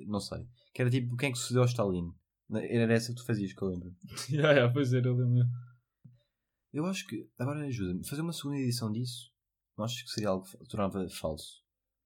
[0.06, 0.40] não sei,
[0.74, 2.12] que era tipo quem é que sucedeu ao Stalin.
[2.50, 3.94] Era essa que tu fazias, que eu lembro.
[4.30, 5.46] Ya, ya, pois era, eu lembro.
[6.72, 9.30] Eu acho que, agora ajuda-me, fazer uma segunda edição disso,
[9.76, 11.62] não acho que seria algo que tornava falso.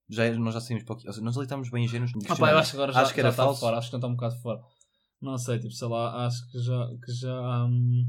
[0.08, 2.12] Já, nós já saímos para o Ou seja, nós ali estávamos bem ingênuos.
[2.28, 3.60] Ah, pá, eu acho que agora já, Acho que era já está falso.
[3.60, 4.60] fora, acho que não está um bocado fora.
[5.20, 6.88] Não sei, tipo, sei lá, acho que já.
[7.04, 8.04] Que já hum,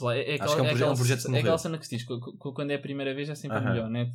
[0.00, 1.38] lá, é, é Acho aquela, que é um é proje- é um projeto que é
[1.40, 3.66] aquela cena que se diz, que- que- quando é a primeira vez é sempre Aham.
[3.66, 4.10] a melhor, né?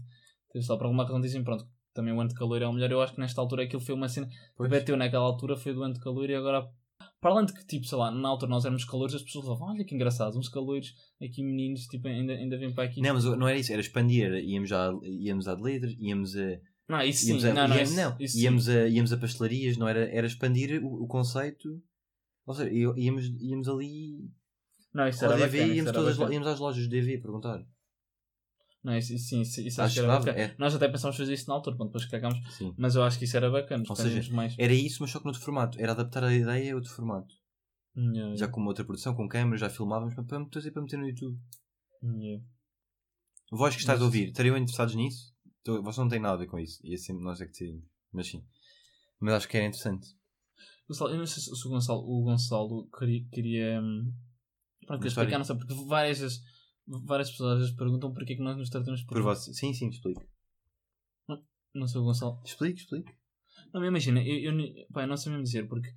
[0.51, 2.91] Tipo, só por alguma razão dizem, pronto, também o ano de calor é o melhor.
[2.91, 4.27] Eu acho que nesta altura aquilo foi uma cena.
[4.57, 4.69] Pois.
[4.69, 6.67] Bateu naquela altura, foi do ano de calor e agora.
[7.21, 9.69] Para além de que, tipo, sei lá, na altura nós éramos calores, as pessoas falavam,
[9.69, 13.01] olha que engraçado, uns calores aqui meninos, tipo, ainda, ainda vêm para aqui.
[13.01, 14.33] Não, mas não era isso, era expandir.
[14.35, 16.59] Íamos, já, íamos à de letras, íamos a.
[16.87, 18.71] Não, isso sim, a, não, não, íamos, isso, não, isso íamos, sim.
[18.71, 21.81] a, íamos a pastelarias, não era, era expandir o, o conceito.
[22.45, 24.31] Ou seja, íamos, íamos ali
[24.93, 27.63] Não, isso era DV, bacana, íamos, todas, íamos às lojas de DV perguntar.
[28.83, 30.37] Não, isso, isso sim, isso, isso Acho acho que era bacana.
[30.39, 30.55] é.
[30.57, 32.73] Nós até pensámos fazer isso na altura, pronto, depois cagámos, Sim.
[32.77, 34.55] mas eu acho que isso era bacana, Ou seja, mais.
[34.57, 35.77] Era isso, mas só que noutro formato.
[35.79, 37.33] Era adaptar a ideia a outro formato.
[37.97, 40.97] Yeah, Já com uma outra produção, com câmera, já filmávamos para, para, trazer para meter
[40.97, 41.37] no YouTube.
[42.03, 42.41] yeah.
[43.51, 45.33] Vós que estás a Mas- ouvir, estariam interessados nisso?
[45.61, 46.79] Então, Vocês não têm nada a ver com isso.
[46.83, 47.83] E assim nós é que decidimos.
[48.13, 48.43] Mas sim.
[49.19, 50.07] Mas acho que era interessante.
[50.87, 54.13] Gonçalo, eu não sei se o Gonçalo, o Gonçalo queria, queria hum,
[54.87, 56.39] Uma explicar, não sei, porque várias, vezes-
[56.89, 59.55] várias pessoas às vezes perguntam porque é que nós nos tratamos por, Por vocês.
[59.57, 60.25] Sim, sim, explico.
[61.73, 62.41] Não sei o Gonçalo.
[62.43, 63.11] Explico, explico.
[63.73, 65.89] Não, imagina, eu, eu, pá, eu não sei mesmo dizer, porque,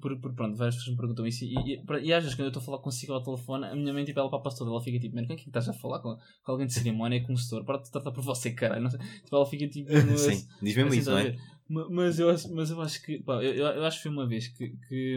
[0.00, 2.46] por, por, pronto, várias pessoas me perguntam isso e, e, e, e às vezes quando
[2.46, 4.82] eu estou a falar consigo ao telefone, a minha mãe, tipo, ela papa toda, ela
[4.82, 6.00] fica tipo, mano, quem é que estás a falar?
[6.00, 7.64] Com, com alguém de cerimónia, com um gestor?
[7.64, 8.82] Para de tratar por você, caralho.
[8.82, 8.98] Não sei.
[8.98, 9.92] Tipo, ela fica tipo...
[9.94, 11.36] no- sim, diz mesmo assim, isso, não é?
[11.68, 14.48] Mas eu acho, mas eu acho que, pá, eu, eu acho que foi uma vez
[14.48, 15.16] que, que, que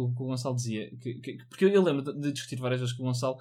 [0.00, 2.94] o que o Gonçalo dizia, que, que- porque eu, lembro de, de discutir várias vezes
[2.94, 3.36] com o Gonçalo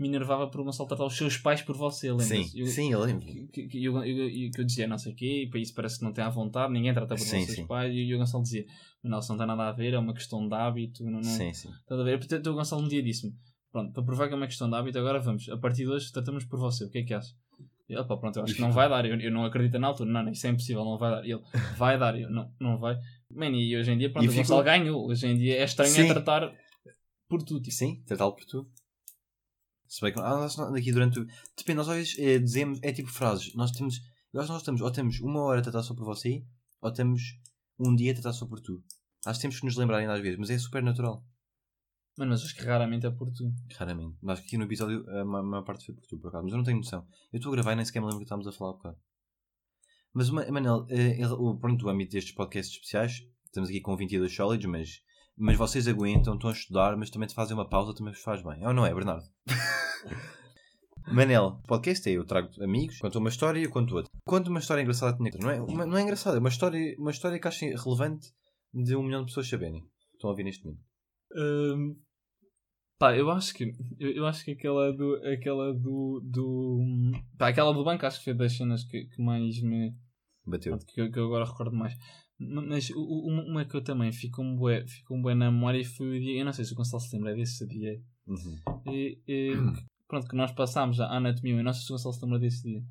[0.00, 2.90] que me enervava por o Gonçalo tratar os seus pais por você, lembra Sim, sim,
[2.92, 3.26] eu lembro.
[3.52, 5.98] que, que, eu, eu, eu- eu dizia não sei o quê, e para isso parece
[5.98, 7.66] que não tem à vontade, ninguém trata por Sim, sim.
[7.66, 8.64] pais, e, o Gonçalo dizia,
[9.02, 11.52] não, isso não tem nada a ver, é uma questão de hábito, não, não Sim,
[11.52, 11.70] sim.
[11.70, 12.18] estás a ver?
[12.18, 13.34] Portanto, o Gonçalo um dia disse-me,
[13.72, 15.48] Pronto, para provar que é uma questão de hábito, agora vamos.
[15.48, 16.84] A partir de hoje tratamos por você.
[16.86, 17.32] O que é que acha?
[17.88, 19.06] E, opa, pronto, eu acho que não vai dar.
[19.06, 20.10] Eu, eu não acredito na altura.
[20.10, 21.24] Não, não, isso é impossível, não vai dar.
[21.24, 21.42] E ele,
[21.76, 22.18] vai dar.
[22.18, 22.96] Eu, não, não vai.
[23.30, 25.06] Man, e hoje em dia, pronto, E o Gonçalo ganhou.
[25.08, 26.52] Hoje em dia é estranho é tratar
[27.28, 27.60] por tu.
[27.60, 27.70] Tipo.
[27.72, 28.68] Sim, tratá-lo por tu.
[29.90, 31.26] Se bem que ah, nós daqui durante o.
[31.56, 33.52] Depende, nós às vezes eh, dizemos, é tipo frases.
[33.54, 34.00] Nós temos.
[34.32, 36.44] Nós, nós temos, ou temos uma hora a tratar só por você,
[36.80, 37.20] ou temos
[37.78, 38.82] um dia a tratar só por tu.
[39.26, 41.24] Acho que temos que nos lembrar ainda às vezes, mas é super natural.
[42.16, 43.52] Mano, mas acho que raramente é por tu.
[43.76, 44.16] Raramente.
[44.28, 46.44] Acho que aqui no episódio a ma- maior parte foi por tu, por acaso.
[46.44, 47.04] Mas eu não tenho noção.
[47.32, 48.96] Eu estou a gravar e nem sequer me lembro que estávamos a falar há bocado.
[50.12, 51.18] Mas, Ma- Manel, eh,
[51.60, 55.00] pronto, o âmbito destes podcasts especiais, estamos aqui com 22 sólidos, mas,
[55.36, 58.42] mas vocês aguentam, estão a estudar, mas também te fazem uma pausa, também vos faz
[58.42, 58.64] bem.
[58.66, 59.24] Ou não é, Bernardo?
[61.12, 64.10] Manel, podcast é eu trago amigos, conto uma história e eu conto outra.
[64.24, 67.10] Conto uma história engraçada que não é, uma- não é engraçada, é uma história, uma
[67.10, 68.28] história que acho relevante
[68.72, 69.82] de um milhão de pessoas saberem.
[70.14, 70.82] Estão a ouvir neste momento.
[71.34, 71.96] Hum,
[72.98, 76.78] pá, eu acho que eu, eu acho que aquela do aquela do, do
[77.38, 79.92] pá, aquela do banco acho que foi das cenas que, que mais me
[80.46, 80.78] Bateu.
[80.78, 81.94] que, eu- que eu agora recordo mais.
[82.38, 85.84] Ma- Mas uma, uma que eu também fico um bué, fico um bué na memória
[85.84, 88.00] foi o dia, eu não sei se o Gonçalo se lembra desse dia.
[88.26, 88.92] Uhum.
[88.92, 89.52] E, e,
[90.10, 92.82] pronto, que nós passámos a anatomia, se o Gonçalo se lembra desse dia.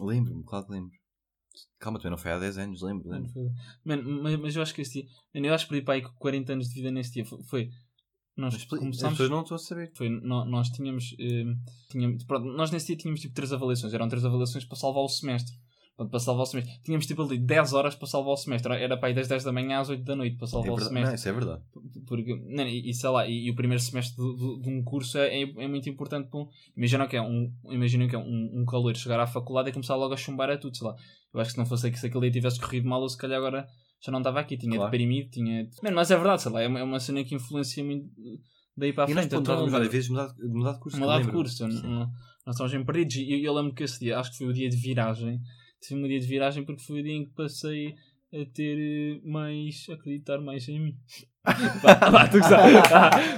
[0.00, 0.90] Lembro-me, claro que lembro.
[1.78, 3.08] Calma, também não foi há 10 anos, lembro.
[3.08, 3.30] Lembro.
[3.84, 6.02] Mano, mas, mas eu acho que esse dia, mano, eu acho que perdi para aí
[6.02, 7.24] com 40 anos de vida nesse dia.
[7.24, 7.70] Foi, foi-
[8.36, 9.12] nós Mas As começámos.
[9.14, 9.92] pessoas não estão a saber.
[9.96, 11.44] Foi, nó- nós tínhamos, eh,
[11.88, 15.08] tínhamos pronto, nós nesse dia tínhamos tipo três avaliações, eram três avaliações para salvar o
[15.08, 15.56] semestre.
[15.96, 16.74] Para salvar o semestre.
[16.84, 18.70] Tínhamos tipo ali 10 horas para salvar o semestre.
[18.74, 20.76] Era para aí das 10 da manhã às 8 da noite para É salvar o
[20.76, 20.88] verdade.
[20.88, 21.08] semestre.
[21.08, 21.62] Não, isso é verdade.
[22.06, 24.84] Porque, não, e, e sei lá, e, e o primeiro semestre de, de- de um
[24.84, 26.28] curso é, é, é muito importante.
[26.28, 29.70] Para um, imagina que é um, imagina que é um, um calor chegar à faculdade
[29.70, 30.94] e começar logo a chumbar a tudo, sei lá.
[31.32, 33.16] Eu acho que se não fosse que se aquele dia tivesse corrido mal, eu se
[33.16, 33.66] calhar agora
[34.04, 34.58] já não estava aqui.
[34.58, 34.90] Tinha Claro.
[34.90, 35.66] deprimido, tinha.
[35.82, 38.06] Mano, mas é verdade, sei lá, é uma, é uma cena que influencia muito
[38.76, 39.32] daí para a E nós frente.
[39.32, 40.98] Eu ponderávamos tô- várias vezes mudar, mudar de curso.
[41.00, 41.32] mudar de lembro.
[41.38, 41.66] curso.
[41.66, 43.16] nós estávamos bem perdidos.
[43.16, 45.40] E eu, eu lembro que esse dia, acho que foi o dia de viragem.
[45.86, 47.94] Tive um dia de viragem porque foi o dia em que passei
[48.32, 49.86] a ter eh, mais.
[49.88, 50.96] a acreditar mais em mim.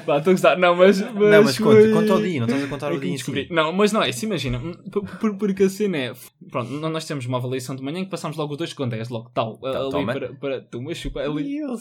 [0.07, 0.59] Pá, estou a gozar.
[0.59, 1.01] Não, mas.
[1.01, 3.12] mas Não, mas conta, foi- conta ao dia, não estás a contar é o dia
[3.12, 3.49] descobri.
[3.51, 4.61] Não, mas não é isso, imagina.
[4.90, 6.12] por- por- Porque a cena é.
[6.51, 8.88] Pronto, nó- nós temos uma avaliação de manhã em que passamos logo os dois com
[8.88, 9.59] 10, logo tal.
[9.62, 10.12] ali toma.
[10.12, 10.33] para.
[10.35, 11.59] para tu, mas chupa, ali.
[11.59, 11.77] Eu.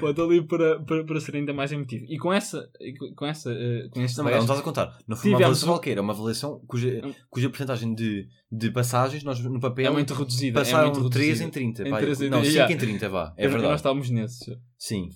[0.00, 2.04] Pode ali para, para, para ser ainda mais emotivo.
[2.08, 2.68] E com essa.
[3.16, 3.50] com- essa.
[3.52, 4.98] eh, com este Não, mas não 10, estás a contar.
[5.06, 8.70] Não foi uma Tivemos avaliação qualquer, é uma avaliação cuja, Um- cuja porcentagem de, de
[8.70, 10.58] passagens nós no papel é muito reduzida.
[10.60, 11.48] é passaram muito 3 reduzida.
[11.48, 11.88] em 30.
[11.88, 11.98] Em pá.
[11.98, 12.72] 3 em não, 5 yeah.
[12.72, 13.32] em 30, vá.
[13.36, 13.74] É Nós verdade.
[13.76, 14.58] estávamos nesses.
[14.76, 15.08] Sim.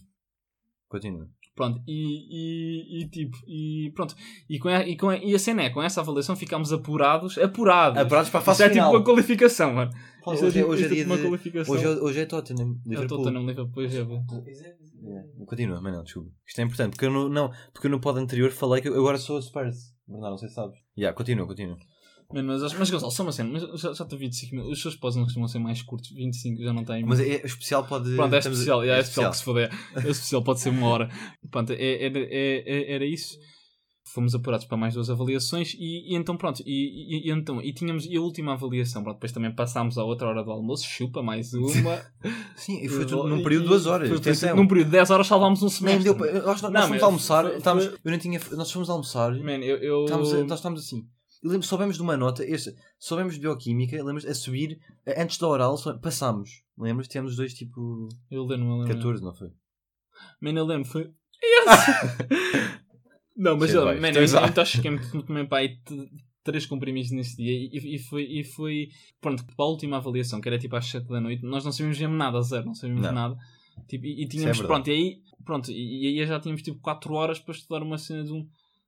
[0.89, 1.29] Continua.
[1.55, 1.93] Pronto, e,
[2.31, 4.15] e, e tipo, e pronto.
[4.49, 7.37] E, com a, e, com a, e a cena é, com essa avaliação ficámos apurados.
[7.37, 7.99] Apurados!
[8.01, 8.91] Apurados para a fase é tipo final.
[8.91, 9.91] uma qualificação, mano.
[10.25, 11.23] Pá, Isso Hoje é, tipo- hoje é isso dia tipo uma de...
[11.29, 11.75] qualificação.
[11.75, 13.19] Hoje é, hoje é Tottenham, É Liverpool.
[13.19, 14.03] Tottenham Liverpool, pois é.
[14.05, 14.15] pô.
[14.15, 14.69] É, pois é.
[15.05, 15.45] É.
[15.45, 16.31] Continua, mas não, desculpa.
[16.47, 18.95] Isto é importante, porque eu no, não, porque eu no pod anterior falei que eu
[18.99, 19.93] agora sou a Spurs.
[20.07, 20.79] Bernardo, não sei se sabes.
[20.97, 21.77] Yeah, continua, continua.
[22.33, 24.65] Mano, mas, mas Gonçalo, só uma cena, mas já, já estou 25 mil.
[24.71, 27.05] Os seus pós não costumam ser mais curtos, 25 já não têm.
[27.05, 28.15] Mas é, é especial pode...
[28.17, 29.71] Pronto, é especial, é, especial que se foder.
[29.97, 31.11] É especial, pode ser uma hora.
[31.51, 33.37] Pronto, é, era, é- é- era isso.
[34.15, 38.05] Fomos apurados para mais duas avaliações e, e então pronto, e, e- então, e tínhamos
[38.05, 41.55] e a última avaliação, pronto, depois também passámos à outra hora do almoço, chupa mais
[41.55, 42.03] uma.
[42.57, 44.09] Sim, e foi tudo num período de duas horas.
[44.09, 46.05] foi- foi num período de 10 horas salvámos um Nem semestre.
[46.05, 46.33] deu para...
[46.43, 48.41] Nós, nós Não, fomos mas almoçar, foi- estávamos, eu não tinha...
[48.53, 50.05] Nós fomos almoçar, Man, eu, eu...
[50.05, 51.07] estávamos, nós estávamos assim.
[51.43, 54.79] Eu lembro, soubemos de uma nota, este, soubemos de bioquímica, lembras, a subir,
[55.17, 56.63] antes da oral, passámos.
[56.79, 57.09] Lembras?
[57.09, 58.95] Tínhamos dois tipo eu lembro, eu lembro.
[58.95, 59.51] 14, não foi?
[60.41, 61.11] Man, eu lembro, foi.
[61.45, 62.81] Yes!
[63.37, 64.49] não, mas eu, man, é eu, exato.
[64.49, 66.09] então acho que me tomei para aí t-
[66.45, 68.89] três comprimidos nesse dia e, e foi, e foi.
[69.21, 71.99] Pronto, para a última avaliação, que era tipo às 7 da noite, nós não sabíamos
[71.99, 73.13] mesmo nada, zero, não sabíamos Não.
[73.13, 73.37] nada.
[73.89, 76.63] Tipo, e, e Isso tínhamos, é pronto, e aí, pronto, e, e aí já tínhamos
[76.63, 78.47] tipo 4 horas para estudar uma cena de um.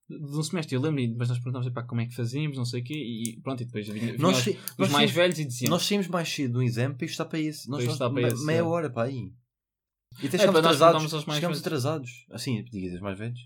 [0.08, 2.84] De um semestre, eu lembro, depois nós perguntámos como é que fazíamos, não sei o
[2.84, 5.82] quê, e pronto, e depois vinha, Nós, os, nós mais saímos- velhos e diziam: Nós
[5.82, 7.68] saímos mais cedo do exame para isto estar para esse.
[7.70, 8.62] Nós nós- para esse, meia é.
[8.62, 9.32] hora para aí.
[10.22, 11.02] E até É, chegámos nós atrasados.
[11.56, 11.66] velhos.
[11.66, 12.10] atrasados.
[12.30, 13.40] Assim, digas mais velhos.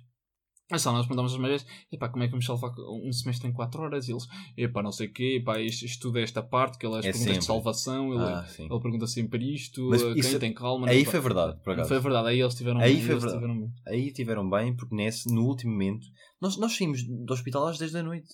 [0.70, 3.48] É só, nós perguntámos às mais vezes, epá, como é que vamos salvar um semestre
[3.48, 4.07] em 4 horas?
[4.07, 6.98] E eles, epá, não sei o quê, epá, isto, estuda esta parte, que ele é
[6.98, 7.38] as É perguntas sempre.
[7.40, 10.87] de salvação, ele, Ah, ele pergunta sempre isto, Mas quem isso- tem calma.
[10.90, 11.88] Aí foi verdade, por acaso.
[11.88, 13.33] Foi verdade, aí eles tiveram Aí bem, foi verdade.
[13.35, 13.72] tiveram bem.
[13.87, 16.07] Aí tiveram bem, porque nesse, no último momento,
[16.40, 18.28] nós, nós saímos do hospital às 10 da noite.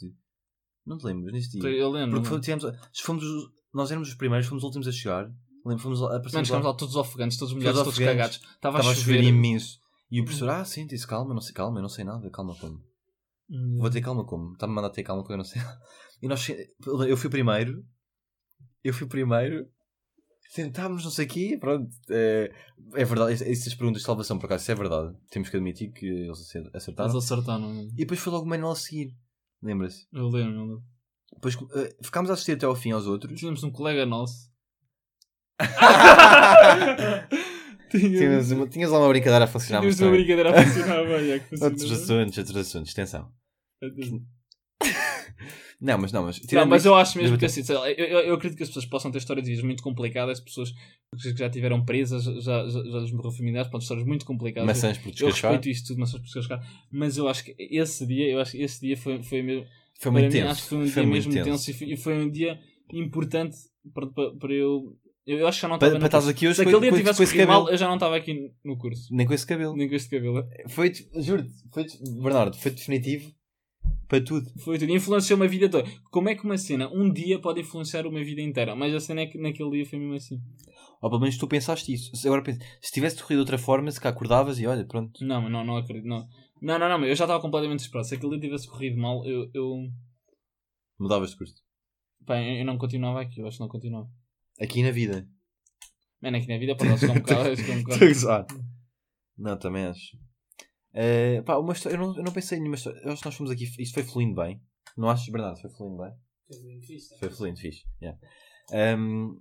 [0.84, 1.70] Não te lembras nesse dia?
[1.70, 2.20] Eu lembro.
[2.20, 2.40] Porque lembro.
[2.42, 2.64] tivemos,
[3.00, 5.30] fomos, os- nós éramos os primeiros, fomos os últimos a chegar.
[5.64, 8.36] Lembro, fomos lá, Mano, aparecemos chegámos lá, lá todos ofegantes, todos molhados, Todos todos cagados.
[8.56, 9.22] Estava a chover.
[9.22, 9.78] imenso.
[10.14, 12.80] E o professor, ah, sente-se, calma, não sei, calma, eu não sei nada, calma como.
[13.50, 13.78] Hum.
[13.80, 14.52] Vou ter calma como?
[14.52, 15.60] Está-me a mandar ter calma como eu não sei.
[16.22, 16.48] E nós,
[17.08, 17.84] eu fui o primeiro.
[18.82, 19.68] Eu fui o primeiro.
[20.54, 21.90] Tentámos, não sei o quê, pronto.
[22.08, 22.52] É,
[22.94, 25.14] é verdade, es- essas perguntas de salvação, por acaso, isso é verdade.
[25.30, 27.10] Temos que admitir que eles acer- acertaram.
[27.12, 27.82] Eles acertaram.
[27.92, 29.14] E depois foi logo o Manuel a seguir.
[29.60, 30.06] Lembra-se?
[30.12, 30.82] Eu lembro, eu lembro.
[31.34, 33.36] Depois eh, ficámos a assistir até ao fim aos outros.
[33.38, 34.48] Tínhamos um colega nosso.
[37.98, 39.80] Tinhas, uma- tinhas lá uma brincadeira a funcionar.
[39.80, 41.30] Tínhamos mas uma brincadeira a funcionar bem.
[41.32, 43.30] É que Outros assuntos, outros assuntos, atenção.
[45.80, 46.40] Não, mas não, mas.
[46.52, 48.68] Não, mas isso- eu acho mesmo que assim, lá, eu, eu, eu acredito que as
[48.70, 50.70] pessoas possam ter histórias de vidas muito complicadas, pessoas
[51.20, 54.66] que já tiveram presas, já, já, já lhes morreu familiares, pode ter histórias muito complicadas.
[54.66, 55.50] Maçãs por eu descascar.
[55.52, 58.62] respeito isto tudo, maçãs por descascar, mas eu acho que esse dia, eu acho que
[58.62, 59.66] esse dia foi, foi mesmo,
[59.98, 60.50] Foi muito mim, tenso.
[60.52, 61.50] acho que foi um Foi dia mesmo tenso.
[61.50, 62.58] tenso, e, foi, e foi um dia
[62.92, 63.56] importante
[63.92, 64.96] para, para, para eu.
[65.26, 67.22] Eu, eu acho que já não estava para estás aqui hoje Se aquele dia tivesse
[67.22, 69.08] esse corrido mal, eu já não estava aqui no curso.
[69.10, 69.74] Nem com esse cabelo.
[69.74, 70.46] Nem com este cabelo.
[70.68, 71.86] Foi, juro-te, foi,
[72.22, 73.32] Bernardo, foi definitivo
[74.06, 74.50] para tudo.
[74.60, 74.92] Foi tudo.
[74.92, 75.88] Influenciou uma vida toda.
[76.10, 78.76] Como é que uma cena, um dia, pode influenciar uma vida inteira?
[78.76, 80.38] Mas a cena é que naquele dia foi mesmo assim.
[81.00, 82.10] Ou pelo menos tu pensaste isso.
[82.26, 85.24] Agora pensa, se tivesse corrido de outra forma, se cá acordavas e olha, pronto.
[85.24, 86.06] Não, não, não acredito.
[86.06, 86.26] Não,
[86.60, 88.08] não, não, não mas eu já estava completamente desesperado.
[88.08, 89.50] Se aquele dia tivesse corrido mal, eu.
[89.54, 89.74] eu
[90.98, 91.54] Mudavas de curso.
[92.28, 93.40] eu eu não continuava aqui.
[93.40, 94.08] Eu acho que não continuava.
[94.60, 95.28] Aqui na vida.
[96.20, 96.76] Mano, aqui na vida um
[97.20, 97.56] bocado.
[97.56, 98.06] chegar um Estou bocado.
[98.06, 98.46] gozar.
[99.36, 100.16] Não, também acho.
[100.94, 102.98] Eh, pá, uma história, eu, não, eu não pensei em nenhuma história.
[103.00, 103.64] Eu acho que nós fomos aqui.
[103.64, 104.60] Isto foi fluindo bem.
[104.96, 105.60] Não achas, Bernardo?
[105.60, 106.12] Foi fluindo bem?
[106.46, 107.18] Foi muito fixe.
[107.18, 107.84] Foi fluindo, fixe.
[108.00, 108.18] Yeah.
[108.72, 109.34] Ehm,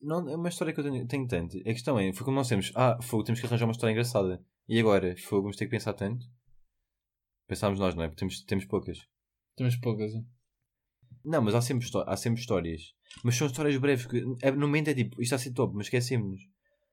[0.00, 1.58] não, é uma história que eu tenho, tenho tanto.
[1.58, 2.72] A questão é, foi como nós temos.
[2.74, 4.42] Ah, fogo, temos que arranjar uma história engraçada.
[4.66, 6.24] E agora, fogo, vamos ter que pensar tanto.
[7.46, 8.08] Pensámos nós, não é?
[8.08, 8.98] Porque temos, temos poucas.
[9.56, 10.14] Temos poucas.
[10.14, 10.26] hein?
[11.24, 12.82] Não, mas há sempre, há sempre histórias.
[13.22, 14.06] Mas são histórias breves.
[14.06, 16.40] Que, é, no momento é tipo, isto está a ser top, mas esquecemos-nos.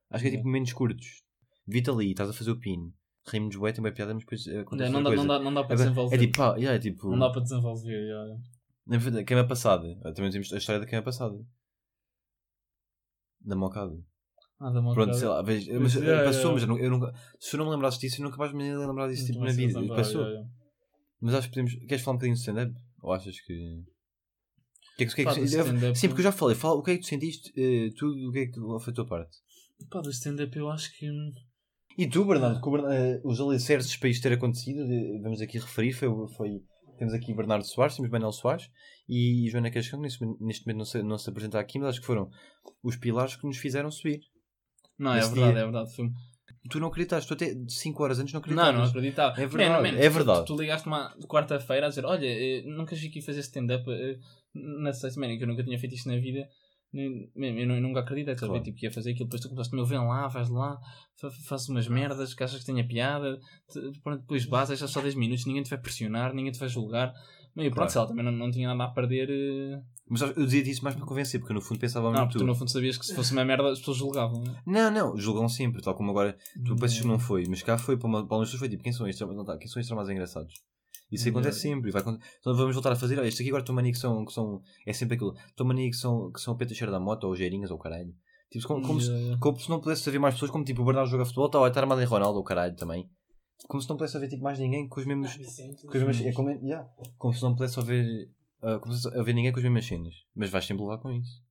[0.10, 1.24] Acho que é tipo momentos curtos.
[1.68, 2.94] Vi-te ali, estás a fazer o pin.
[3.28, 5.28] Rimos bué, tem uma piada, mas depois acontece É, não, dá, não, coisa.
[5.28, 6.16] dá, não dá para É, desenvolver.
[6.16, 7.10] é tipo, pá, yeah, é tipo.
[7.10, 8.08] Não dá para desenvolver.
[8.08, 9.12] já, já.
[9.12, 9.88] Na queima passada.
[10.04, 11.36] Ah, Também temos a história da queima passada.
[13.42, 13.94] Da mocada.
[14.60, 16.54] Ah, dá uma Pronto, sei lá, Pois, mas yeah, passou, yeah.
[16.54, 17.14] mas eu, nu- eu nunca.
[17.40, 19.52] Se eu não me lembrasse disso, eu nunca mais me lembrar disso tipo, Não na
[19.52, 19.80] vida.
[19.80, 20.26] lembrar, Passou.
[21.20, 21.74] Mas acho que podemos.
[21.88, 22.74] Queres falar um bocadinho de stand-up?
[23.02, 23.84] Ou achas que.
[25.06, 26.56] Que é que, que, é que stand-up- Sim, porque eu já falei.
[26.56, 27.52] Fala, o que é que tu sentiste?
[27.58, 29.38] eh, tudo, o que é que foi a tua parte?
[29.90, 31.08] Pá, do stand-up eu acho que.
[31.98, 34.84] E tu, Bernardo, que o Bernardo, eh, os alicerces para isto ter acontecido,
[35.22, 36.62] vamos aqui referir, foi, foi-
[36.98, 38.70] temos aqui Bernardo Soares, temos Manuel Soares
[39.10, 42.00] e Joana Cascão, que neste, neste momento não se, não se apresenta aqui, mas acho
[42.02, 42.30] que foram
[42.84, 44.22] os pilares que nos fizeram subir.
[44.98, 45.62] Não, é verdade, dia.
[45.62, 45.96] é verdade.
[45.96, 46.10] Foi...
[46.70, 48.76] Tu não acreditaste, tu até 5 horas antes não Não, acreditavas.
[48.82, 49.42] não acreditava.
[49.42, 50.46] É verdade, Man, man, é tu- verdade.
[50.46, 53.84] Tu, tu ligaste uma quarta-feira a dizer: Olha, eh, nunca cheguei aqui fazer stand-up
[54.54, 56.48] na sexta, man, que eu nunca tinha feito isto na vida.
[56.94, 58.50] Eu, eu nunca acreditei, estás?
[58.50, 58.64] Claro.
[58.64, 59.26] Tipo, que ia fazer aquilo.
[59.26, 60.78] Depois tu começaste, meu, vem lá, vais lá,
[61.16, 63.40] fa- faz umas merdas que achas que tenha piada.
[63.72, 66.68] te- pronto, depois basas, já só 10 minutos, ninguém te vai pressionar, ninguém te vai
[66.68, 67.14] julgar.
[67.56, 67.92] Man, e pronto, Claro.
[67.92, 69.30] sei lá, também não, não tinha nada a perder.
[69.30, 72.44] eh, Mas eu dizia isso mais para convencer, porque no fundo pensava Não, muito tu
[72.46, 74.42] no fundo sabias que se fosse uma merda as pessoas julgavam.
[74.44, 74.62] né?
[74.66, 77.98] Não, não, julgam sempre, tal como agora tu pensas que não foi, mas cá foi
[77.98, 80.10] para uma para pessoas foi tipo, quem são estes, não, tá, quem são estes mais
[80.10, 80.54] engraçados?
[81.12, 81.40] Isso Yeah.
[81.40, 83.92] acontece sempre, e vai, então vamos voltar a fazer, olha, este aqui agora estou mania
[83.92, 86.76] que são, que são, é sempre aquilo, estou mania que são, que são o Peter
[86.76, 88.14] Cheiro da moto, ou geirinhas, ou caralho.
[88.50, 89.40] Tipo, como, como, se, Yeah, yeah.
[89.42, 91.68] como se não pudesse haver mais pessoas, como tipo o Bernardo joga futebol, está a
[91.68, 93.10] estar armado em Ronaldo, ou caralho também.
[93.68, 96.26] Como se não pudesse haver tipo, mais ninguém com os mesmos, Vicente, com as mesmas,
[96.26, 98.30] é como, yeah, como se não pudesse haver,
[98.62, 101.44] ah, como se haver ninguém com as mesmas cenas, mas vais sempre levar com isso.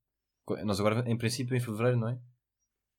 [0.64, 2.18] Nós agora, em princípio, em Fevereiro, não é?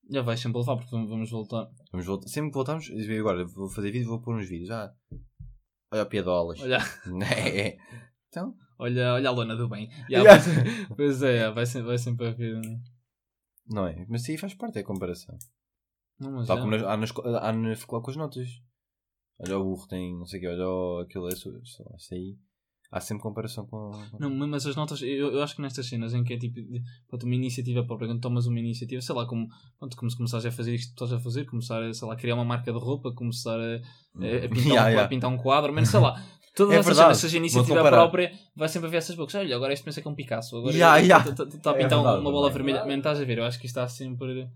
[0.10, 1.70] Já vais sempre levar, porque vamos voltar.
[1.92, 2.28] Vamos voltar.
[2.28, 4.70] Sempre que voltamos, e agora vou fazer vídeo vou pôr uns vídeos.
[4.72, 4.92] Ah,
[5.92, 6.60] olha o piadolas.
[6.62, 6.78] Olha,
[7.36, 7.78] É.
[8.30, 9.90] Então, olha, olha a lona do bem.
[10.10, 10.44] Já, Yeah.
[10.88, 12.60] Pois, pois é, vai sempre, vai sempre haver.
[12.62, 12.80] né?
[13.68, 14.06] não é?
[14.10, 15.38] Mas aí faz parte, é a comparação.
[16.20, 16.62] Não, mas Tal já.
[16.64, 18.48] como nas- há, na, esco- há na faculdade com as notas.
[19.40, 21.52] Olha o burro, tem não sei o que, olha o, aquilo, sei
[21.90, 22.38] lá, isso aí.
[22.92, 23.92] Há sempre comparação com.
[24.20, 26.60] Não, mas as notas, eu, eu acho que nestas cenas em que é tipo,
[27.08, 29.48] pronto, uma iniciativa própria, quando tomas uma iniciativa, sei lá, como,
[29.80, 32.18] pronto, como se começares a fazer isto que estás a fazer, começar a, sei lá,
[32.18, 35.04] criar uma marca de roupa, começar a, a- a pintar, Yeah, um, yeah.
[35.04, 36.22] a pintar um quadro, mas sei lá,
[36.54, 39.36] todas É essas verdade, cenas, seja iniciativa própria, vai sempre haver essas bocas.
[39.36, 41.30] Olha, agora este pensa que é um Picasso, agora Yeah, yeah.
[41.30, 42.86] está a É pintar verdade, uma bola vermelha.
[42.86, 43.38] Man, estás a ver?
[43.38, 44.50] Eu acho que isto está sempre.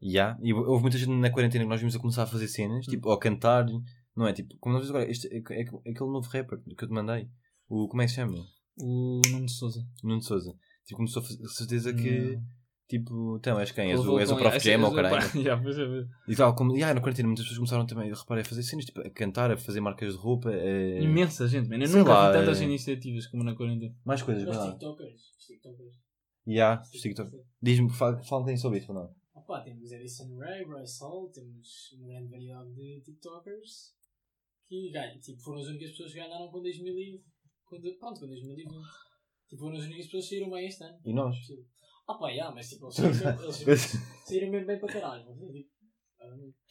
[0.00, 2.86] Ya, E houve muita gente na quarentena que nós vimos a começar a fazer cenas,
[2.86, 2.90] Hum.
[2.90, 3.66] tipo, ou a cantar,
[4.14, 4.32] não é?
[4.32, 6.94] Tipo, como nós vimos agora, este, é, é, é aquele novo rapper que eu te
[6.94, 7.28] mandei.
[7.68, 8.44] O, como é que se chama?
[8.78, 9.80] O Nuno de Souza.
[10.02, 10.52] Nuno de Souza.
[10.84, 12.36] Tipo, começou a fazer certeza que.
[12.36, 12.42] Hum.
[12.88, 13.90] Tipo, então, és quem?
[13.90, 14.60] És o, és o Prof.
[14.60, 15.16] Jam ou caralho?
[15.34, 16.04] Yeah, pois é, é.
[16.28, 18.84] E tal, como, yeah, na quarentena muitas pessoas começaram também, eu reparei, a fazer cenas,
[18.84, 20.52] tipo, a cantar, a fazer marcas de roupa.
[20.52, 21.78] eh, Imensa gente, man.
[21.80, 23.92] Eu sei nunca lá, vi tantas é- iniciativas como na quarentena.
[24.04, 24.64] Mais coisas, Os.
[24.70, 25.20] TikTokers.
[25.36, 25.94] Os TikTokers.
[26.46, 27.30] Ya, os TikTok.
[27.60, 29.12] Diz-me, bocadinho sobre isso, não?
[29.34, 33.94] Opa, temos Edison Ray, Bryce Hall, temos uma grande variedade de TikTokers
[34.68, 37.20] que ganham, tipo, foram as únicas pessoas que ganharam com 2000 e,
[37.80, 38.68] de- pronto, com 2020.
[39.48, 40.98] Tipo, foram as únicas pessoas que saíram bem este ano.
[41.04, 41.36] E nós?
[42.08, 43.92] Ah pá, yeah, mas tipo, eles saíram mesmo- eles
[44.26, 45.24] saíram mesmo bem para caralho.
[45.26, 45.70] mas, tipo,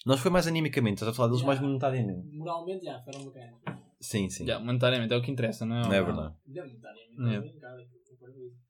[0.06, 1.62] Nós foi mais animicamente, estás a falar deles Yeah.
[1.62, 2.28] mais monetariamente.
[2.38, 3.62] Moralmente, já, foram bacanas.
[4.00, 4.46] Sim, sim.
[4.46, 5.82] Já, monetariamente é o que interessa, não é?
[5.84, 6.36] Não é verdade.
[6.46, 7.48] Monetariamente, Yeah.
[7.48, 8.66] eu com isso.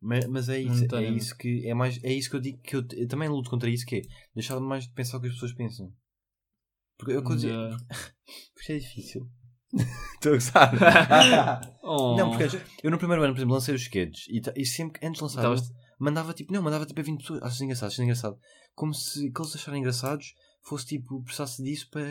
[0.00, 2.76] Mas, mas é isso, é isso que é mais é isso que eu digo que
[2.76, 4.02] eu, eu também luto contra isso que é
[4.32, 5.92] deixar mais de pensar o que as pessoas pensam.
[6.96, 7.76] Porque eu dizer, Já.
[8.54, 9.28] porque é difícil.
[10.14, 11.78] Estou a gostar.
[11.82, 12.16] Oh.
[12.18, 15.06] Não, porque eu no primeiro ano, por exemplo, lancei os sketches e, e sempre que
[15.06, 17.98] antes de lançar Estavas- mandava tipo, não, mandava tipo a 20 pessoas, achas engraçado, achas
[18.00, 18.36] engraçado.
[18.74, 22.04] Como se que eles acharem engraçados fosse tipo, precisasse disso para,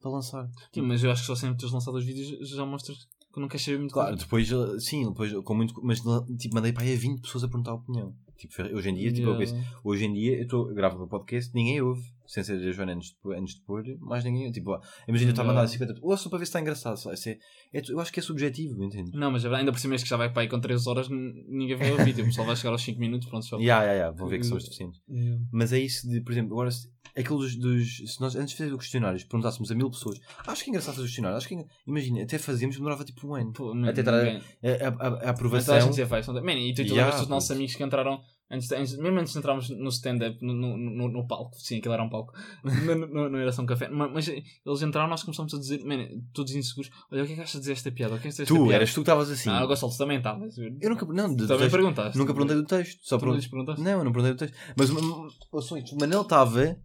[0.00, 0.48] para lançar.
[0.72, 2.96] Sim, mas eu acho que só sempre teres lançado os vídeos já mostras
[3.32, 6.00] que não queres saber muito Claro, depois, eh, sim, depois com muito, mas
[6.38, 8.14] tipo, mandei para aí a 20 pessoas a perguntar a opinião.
[8.38, 9.58] Tipo, hoje em dia, tipo, eu Yeah.
[9.58, 12.72] penso, hoje em dia eu, tô, eu gravo o podcast, ninguém ouve, sem ser a
[12.72, 15.68] Joana antes de, antes de pôr, mais ninguém, tipo, imagina eu estar a Yeah.
[15.68, 17.38] 50 pessoas, ouçam para ver se está engraçado, só, isso é,
[17.72, 19.10] é, eu acho que é subjetivo, entende?
[19.14, 21.08] Não, mas é ainda por cima este que já vai para aí com 3 horas,
[21.08, 22.12] ninguém vai ouvir.
[22.12, 23.58] tipo, o pessoal vai chegar aos 5 minutos, pronto, só.
[23.58, 25.00] Ya, ya, ya, vão ver que são os suficientes.
[25.08, 25.40] Yeah.
[25.52, 28.58] Mas é isso de, por exemplo, agora se, aquilo dos, dos- se nós antes de
[28.58, 31.48] fazer os questionários perguntássemos a mil pessoas, acho que é engraçado fazer os questionários, acho
[31.48, 33.52] que, é- imagina, até fazíamos, demorava tipo um ano.
[33.52, 35.80] Pô, Até a- ninguém- A, a, a- a Mas aprovação.
[35.92, 36.26] gente faz.
[36.28, 39.32] Man, e tu, tu Yeah, lembras dos nossos amigos que entraram, antes, antes- mesmo antes
[39.32, 42.32] de entrarmos no stand-up, no, no, no, no palco, sim, aquilo era um palco,
[42.64, 45.84] no, no, no Era Só um Café, mas, mas eles entraram, nós começamos a dizer,
[45.84, 48.14] man, todos inseguros, olha, o que é que achas de dizer esta piada?
[48.14, 48.74] O que é que desta Tu, piada?
[48.74, 49.48] eras tu que estavas assim.
[49.48, 50.46] Não, o Gonçalo também estava.
[50.80, 52.18] Eu nunca, não, do Também texto, perguntaste.
[52.18, 53.00] nunca perguntei do texto.
[53.02, 53.82] Só Tu não perguntaste?
[53.82, 54.56] Não, eu não perguntei do texto.
[54.76, 56.76] Mas o- o o Manel estava.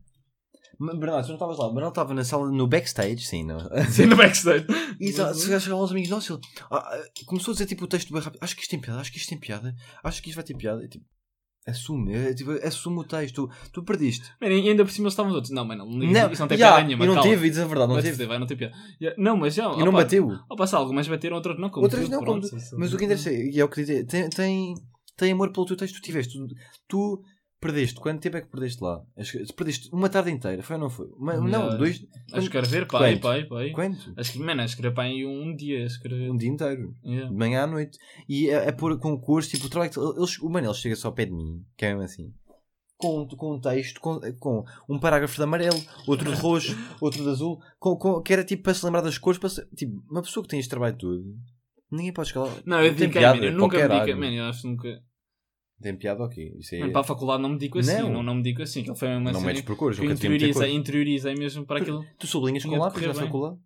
[0.80, 1.68] Bernardo, tu não estavas lá.
[1.68, 3.60] O Manel estava na sala, no backstage, sim, não.
[3.92, 4.66] Sim, no backstage.
[5.00, 6.40] E chegaram aos amigos nossos, ele
[6.72, 8.40] ah, ah, começou a dizer tipo o texto bem rápido.
[8.44, 10.56] Acho que isto tem piada, acho que isto tem piada, acho que isto vai ter
[10.56, 10.84] piada.
[10.84, 11.06] E, tipo,
[11.68, 13.48] assume, é, tipo, assume o texto.
[13.48, 14.30] Tu, tu perdiste.
[14.42, 15.50] Man, e ainda por cima eles estavam todos.
[15.52, 17.04] Não, mano, não, isso não tem já, piada nenhuma.
[17.04, 17.30] E não calma.
[17.30, 18.26] teve, diz a verdade, não Vai-te teve.
[18.26, 18.74] vai, não tem piada.
[19.02, 19.64] Yeah, Não, mas já.
[19.66, 20.32] E não opa, bateu.
[20.50, 21.70] Ao passar, algumas bateram, outras não.
[21.70, 24.06] Como Outras não, como pronto, isso- Mas o que interessa, e é o que dizer,
[24.06, 24.74] tem, tem,
[25.16, 26.38] tem amor pelo teu texto tu tiveste.
[26.38, 26.48] Tu,
[26.88, 27.22] tu
[27.62, 29.02] perdeste, quanto tempo é que perdeste lá?
[29.56, 31.08] Perdeste uma tarde inteira, foi ou não foi?
[31.18, 32.06] Uma- Não, dois.
[32.34, 33.22] A escrever, pai, Quanto?
[33.22, 33.70] pai, pai.
[33.72, 34.14] Quanto?
[34.18, 35.84] Acho que, mano, a escrever aí um dia.
[35.84, 36.30] a Escrever.
[36.32, 36.94] Um dia inteiro.
[37.06, 37.30] Yeah.
[37.30, 37.98] De manhã à noite.
[38.28, 41.26] E é, é por concurso, tipo, o trabalho eles, o Manel chega só ao pé
[41.26, 42.34] de mim, que é mesmo assim.
[42.98, 47.30] Com, com um texto, com, com um parágrafo de amarelo, outro de roxo, outro de
[47.30, 49.40] azul, com, com- que era tipo para se lembrar das cores.
[49.40, 51.24] Para se- tipo, uma pessoa que tem este trabalho todo,
[51.92, 52.56] ninguém pode chegar lá.
[52.66, 54.14] Não, eu man, eu nunca me.
[54.16, 55.02] Man, eu acho que nunca.
[55.82, 56.56] Tem piada, ok.
[56.60, 57.94] Isso é, Man, para a faculdade não me dedico assim.
[57.98, 58.10] Não.
[58.14, 58.84] Não, não me dedico assim.
[58.84, 62.06] Que ele foi uma não metes por cores, que eu meter interiorizei, mesmo para aquilo.
[62.20, 63.58] Tu sublinhas com lápis na faculdade?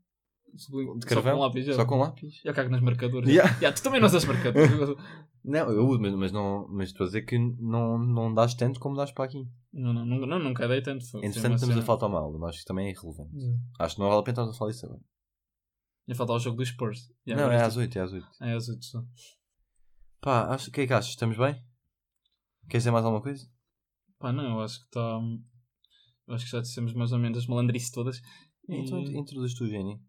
[0.55, 1.33] De De carvão?
[1.33, 1.75] Só com lápis.
[1.75, 2.41] Só com lápis?
[2.45, 3.27] Eu cago nas marcadores.
[3.29, 3.51] Yeah.
[3.59, 4.71] Yeah, tu também não usas marcadores.
[5.47, 8.79] Não, eu uso, mas, mas não, mas estou a dizer que não, não dás tanto
[8.79, 9.47] como dás para aqui.
[9.71, 11.05] não, não, nunca, não, nunca dei tanto.
[11.17, 13.35] Entretanto, estamos a faltar uma aula, mas acho que também é irrelevante.
[13.37, 13.59] Yeah.
[13.77, 15.01] Acho que não vale a pena estarmos a falar isso agora.
[16.07, 17.11] Ia faltar o jogo dos Spurs.
[17.27, 18.27] Yeah, não, é isto- às 8, é às 8.
[18.41, 19.03] É às 8 só.
[20.19, 21.11] Pá, acho, o que é que achas?
[21.11, 21.61] Estamos bem?
[22.67, 23.45] Queres dizer mais alguma coisa?
[24.19, 25.19] Pá, não, eu acho que está.
[26.27, 28.17] Eu acho que já dissemos mais ou menos as malandrices todas.
[28.67, 29.99] E- Então introduz tu, Jenny.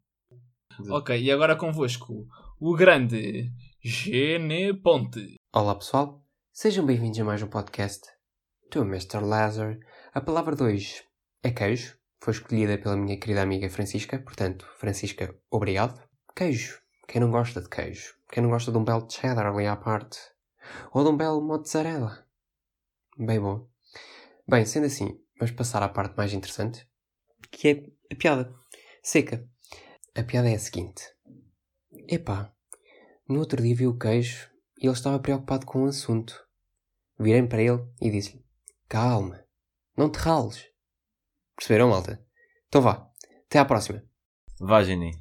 [0.90, 2.26] Ok, e agora convosco
[2.60, 3.50] o grande
[3.82, 5.36] Gene Ponte.
[5.54, 8.06] Olá pessoal, sejam bem-vindos a mais um podcast
[8.70, 9.20] do Mr.
[9.20, 9.78] Lazar.
[10.12, 11.02] A palavra de hoje
[11.42, 15.98] é queijo, foi escolhida pela minha querida amiga Francisca, portanto, Francisca, obrigado.
[16.34, 18.14] Queijo, quem não gosta de queijo?
[18.30, 20.18] Quem não gosta de um belo cheddar ali à parte?
[20.92, 22.25] Ou de um belo mozzarella?
[23.18, 23.66] Bem bom.
[24.46, 26.86] Bem, sendo assim, vamos passar à parte mais interessante,
[27.50, 28.54] que é a piada.
[29.02, 29.48] Seca.
[30.14, 31.02] A piada é a seguinte.
[32.08, 32.52] Epá,
[33.28, 36.46] no outro dia vi o queijo e ele estava preocupado com o assunto.
[37.18, 38.44] Virei para ele e disse-lhe:
[38.88, 39.42] Calma,
[39.96, 40.64] não te rales.
[41.56, 42.22] Perceberam, malta?
[42.68, 43.10] Então vá,
[43.46, 44.04] até à próxima.
[44.60, 45.12] Vá, Jenny.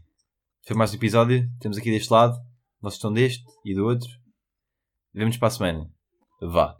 [0.67, 1.49] Foi mais um episódio.
[1.59, 2.37] Temos aqui deste lado.
[2.81, 4.09] Vocês estão deste e do outro.
[5.13, 5.91] Vemos para a semana.
[6.41, 6.75] Vá.